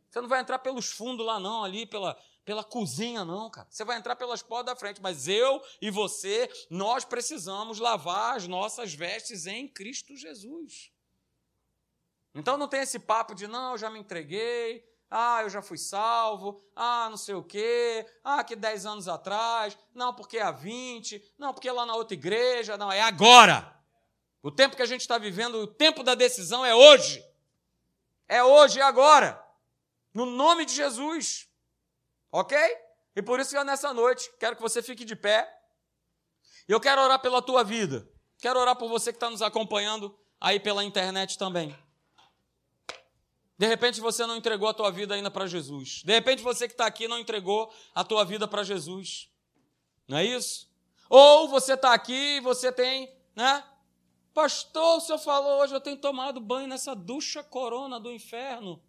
Você 0.07 0.21
não 0.21 0.29
vai 0.29 0.39
entrar 0.39 0.59
pelos 0.59 0.91
fundos 0.91 1.25
lá, 1.25 1.39
não, 1.39 1.63
ali, 1.63 1.87
pela, 1.87 2.15
pela 2.45 2.63
cozinha, 2.63 3.25
não, 3.25 3.49
cara. 3.49 3.67
Você 3.71 3.83
vai 3.83 3.97
entrar 3.97 4.15
pelas 4.15 4.43
portas 4.43 4.75
da 4.75 4.79
frente. 4.79 5.01
Mas 5.01 5.27
eu 5.27 5.59
e 5.81 5.89
você, 5.89 6.47
nós 6.69 7.03
precisamos 7.03 7.79
lavar 7.79 8.37
as 8.37 8.47
nossas 8.47 8.93
vestes 8.93 9.47
em 9.47 9.67
Cristo 9.67 10.15
Jesus. 10.15 10.93
Então 12.33 12.57
não 12.57 12.67
tem 12.67 12.81
esse 12.81 12.99
papo 12.99 13.35
de 13.35 13.47
não, 13.47 13.71
eu 13.71 13.77
já 13.77 13.89
me 13.89 13.99
entreguei, 13.99 14.83
ah, 15.09 15.41
eu 15.43 15.49
já 15.49 15.61
fui 15.61 15.77
salvo, 15.77 16.59
ah, 16.75 17.07
não 17.09 17.17
sei 17.17 17.35
o 17.35 17.43
quê, 17.43 18.05
ah, 18.23 18.43
que 18.43 18.55
10 18.55 18.85
anos 18.87 19.07
atrás, 19.07 19.77
não, 19.93 20.13
porque 20.13 20.39
há 20.39 20.49
20, 20.49 21.33
não, 21.37 21.53
porque 21.53 21.69
lá 21.69 21.85
na 21.85 21.95
outra 21.95 22.15
igreja, 22.15 22.77
não, 22.77 22.91
é 22.91 23.01
agora. 23.01 23.79
O 24.41 24.51
tempo 24.51 24.75
que 24.75 24.81
a 24.81 24.87
gente 24.87 25.01
está 25.01 25.17
vivendo, 25.17 25.55
o 25.55 25.67
tempo 25.67 26.03
da 26.03 26.15
decisão 26.15 26.65
é 26.65 26.73
hoje. 26.73 27.23
É 28.27 28.43
hoje, 28.43 28.79
é 28.79 28.83
agora. 28.83 29.41
No 30.13 30.25
nome 30.25 30.65
de 30.65 30.73
Jesus. 30.73 31.47
Ok? 32.31 32.57
E 33.15 33.21
por 33.21 33.39
isso 33.39 33.55
que 33.55 33.63
nessa 33.63 33.93
noite 33.93 34.31
quero 34.39 34.55
que 34.55 34.61
você 34.61 34.81
fique 34.81 35.05
de 35.05 35.15
pé. 35.15 35.47
Eu 36.67 36.79
quero 36.79 37.01
orar 37.01 37.19
pela 37.19 37.41
tua 37.41 37.63
vida. 37.63 38.09
Quero 38.39 38.59
orar 38.59 38.75
por 38.75 38.89
você 38.89 39.11
que 39.11 39.17
está 39.17 39.29
nos 39.29 39.41
acompanhando 39.41 40.17
aí 40.41 40.59
pela 40.59 40.83
internet 40.83 41.37
também. 41.37 41.77
De 43.57 43.67
repente 43.67 44.01
você 44.01 44.25
não 44.25 44.35
entregou 44.35 44.67
a 44.67 44.73
tua 44.73 44.91
vida 44.91 45.13
ainda 45.13 45.29
para 45.29 45.45
Jesus. 45.45 46.01
De 46.03 46.13
repente 46.13 46.41
você 46.41 46.67
que 46.67 46.73
está 46.73 46.85
aqui 46.85 47.07
não 47.07 47.19
entregou 47.19 47.71
a 47.93 48.03
tua 48.03 48.25
vida 48.25 48.47
para 48.47 48.63
Jesus. 48.63 49.29
Não 50.07 50.17
é 50.17 50.25
isso? 50.25 50.69
Ou 51.09 51.47
você 51.47 51.73
está 51.73 51.93
aqui 51.93 52.37
e 52.37 52.39
você 52.39 52.71
tem, 52.71 53.11
né? 53.35 53.63
Pastor, 54.33 54.97
o 54.97 54.99
senhor 54.99 55.19
falou 55.19 55.61
hoje, 55.61 55.75
eu 55.75 55.81
tenho 55.81 55.97
tomado 55.97 56.41
banho 56.41 56.67
nessa 56.67 56.95
ducha 56.95 57.43
corona 57.43 57.99
do 57.99 58.11
inferno. 58.11 58.81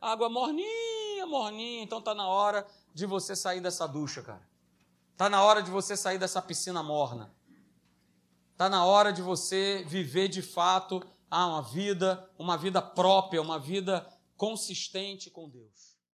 Água 0.00 0.30
morninha, 0.30 1.26
morninha. 1.26 1.82
Então 1.82 1.98
está 1.98 2.14
na 2.14 2.26
hora 2.26 2.66
de 2.94 3.04
você 3.04 3.36
sair 3.36 3.60
dessa 3.60 3.86
ducha, 3.86 4.22
cara. 4.22 4.48
Está 5.12 5.28
na 5.28 5.42
hora 5.42 5.62
de 5.62 5.70
você 5.70 5.96
sair 5.96 6.16
dessa 6.16 6.40
piscina 6.40 6.82
morna. 6.82 7.34
Está 8.52 8.70
na 8.70 8.84
hora 8.84 9.12
de 9.12 9.20
você 9.20 9.84
viver 9.86 10.28
de 10.28 10.40
fato 10.40 11.02
ah, 11.30 11.46
uma 11.46 11.62
vida, 11.62 12.30
uma 12.38 12.56
vida 12.56 12.80
própria, 12.80 13.40
uma 13.42 13.58
vida 13.58 14.06
consistente 14.36 15.30
com 15.30 15.48
Deus. 15.48 15.87